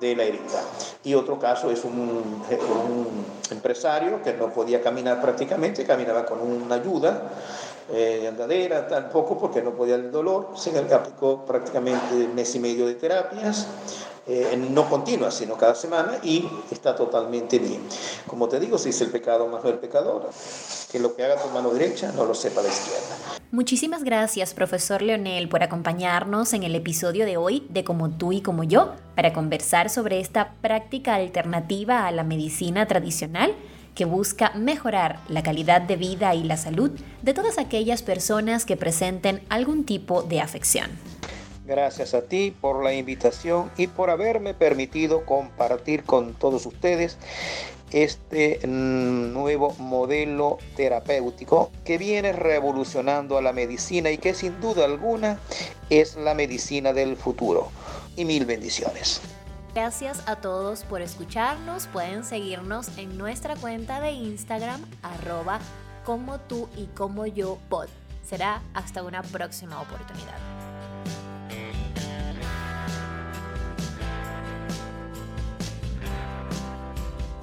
de 0.00 0.16
la 0.16 0.24
herida. 0.24 0.62
Y 1.04 1.14
otro 1.14 1.38
caso 1.38 1.70
es 1.70 1.84
un, 1.84 1.92
un 2.00 3.26
empresario 3.50 4.22
que 4.22 4.32
no 4.32 4.48
podía 4.52 4.80
caminar 4.80 5.20
prácticamente, 5.20 5.84
caminaba 5.84 6.24
con 6.24 6.40
una 6.40 6.76
ayuda 6.76 7.30
eh, 7.90 8.18
de 8.20 8.28
andadera, 8.28 8.86
tampoco 8.86 9.38
porque 9.38 9.62
no 9.62 9.72
podía 9.72 9.94
el 9.94 10.10
dolor, 10.10 10.50
se 10.56 10.76
aplicó 10.78 11.44
prácticamente 11.46 12.28
mes 12.34 12.54
y 12.54 12.58
medio 12.58 12.86
de 12.86 12.94
terapias, 12.94 13.66
eh, 14.26 14.62
no 14.70 14.90
continuas, 14.90 15.32
sino 15.32 15.56
cada 15.56 15.74
semana, 15.74 16.18
y 16.22 16.46
está 16.70 16.94
totalmente 16.94 17.58
bien. 17.58 17.80
Como 18.26 18.46
te 18.46 18.60
digo, 18.60 18.76
si 18.76 18.90
es 18.90 19.00
el 19.00 19.08
pecado 19.08 19.46
más 19.46 19.64
no 19.64 19.70
el 19.70 19.78
pecador, 19.78 20.28
que 20.92 20.98
lo 20.98 21.16
que 21.16 21.24
haga 21.24 21.42
tu 21.42 21.48
mano 21.48 21.70
derecha 21.70 22.12
no 22.12 22.26
lo 22.26 22.34
sepa 22.34 22.60
la 22.60 22.68
izquierda. 22.68 23.40
Muchísimas 23.52 24.04
gracias, 24.04 24.52
profesor 24.52 25.00
Leonel, 25.00 25.48
por 25.48 25.62
acompañarnos 25.62 26.52
en 26.52 26.64
el 26.64 26.74
episodio 26.74 27.24
de 27.24 27.38
hoy 27.38 27.66
de 27.70 27.84
Como 27.84 28.10
tú 28.10 28.32
y 28.32 28.42
como 28.42 28.64
yo, 28.64 28.92
para 29.16 29.32
conversar 29.32 29.88
sobre 29.88 30.20
esta 30.20 30.52
práctica 30.60 31.14
alternativa 31.14 32.06
a 32.06 32.12
la 32.12 32.22
medicina 32.22 32.86
tradicional 32.86 33.54
que 33.98 34.04
busca 34.04 34.52
mejorar 34.54 35.18
la 35.28 35.42
calidad 35.42 35.80
de 35.80 35.96
vida 35.96 36.32
y 36.36 36.44
la 36.44 36.56
salud 36.56 36.92
de 37.22 37.34
todas 37.34 37.58
aquellas 37.58 38.04
personas 38.04 38.64
que 38.64 38.76
presenten 38.76 39.42
algún 39.48 39.84
tipo 39.84 40.22
de 40.22 40.40
afección. 40.40 40.88
Gracias 41.66 42.14
a 42.14 42.22
ti 42.22 42.54
por 42.60 42.84
la 42.84 42.94
invitación 42.94 43.72
y 43.76 43.88
por 43.88 44.10
haberme 44.10 44.54
permitido 44.54 45.26
compartir 45.26 46.04
con 46.04 46.34
todos 46.34 46.64
ustedes 46.64 47.18
este 47.90 48.60
nuevo 48.68 49.74
modelo 49.80 50.58
terapéutico 50.76 51.72
que 51.84 51.98
viene 51.98 52.32
revolucionando 52.32 53.36
a 53.36 53.42
la 53.42 53.52
medicina 53.52 54.12
y 54.12 54.18
que 54.18 54.32
sin 54.32 54.60
duda 54.60 54.84
alguna 54.84 55.40
es 55.90 56.14
la 56.14 56.34
medicina 56.34 56.92
del 56.92 57.16
futuro. 57.16 57.72
Y 58.14 58.24
mil 58.24 58.46
bendiciones. 58.46 59.20
Gracias 59.80 60.24
a 60.26 60.34
todos 60.34 60.82
por 60.82 61.02
escucharnos. 61.02 61.86
Pueden 61.86 62.24
seguirnos 62.24 62.98
en 62.98 63.16
nuestra 63.16 63.54
cuenta 63.54 64.00
de 64.00 64.10
Instagram, 64.10 64.84
arroba 65.04 65.60
como 66.04 66.40
tú 66.40 66.68
y 66.76 66.86
como 66.86 67.26
yo 67.26 67.60
pod. 67.68 67.86
Será 68.24 68.60
hasta 68.74 69.04
una 69.04 69.22
próxima 69.22 69.80
oportunidad. 69.80 70.36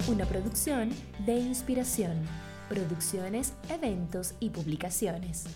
Una 0.06 0.26
producción 0.26 0.90
de 1.20 1.38
inspiración. 1.38 2.20
Producciones, 2.68 3.54
eventos 3.70 4.34
y 4.40 4.50
publicaciones. 4.50 5.46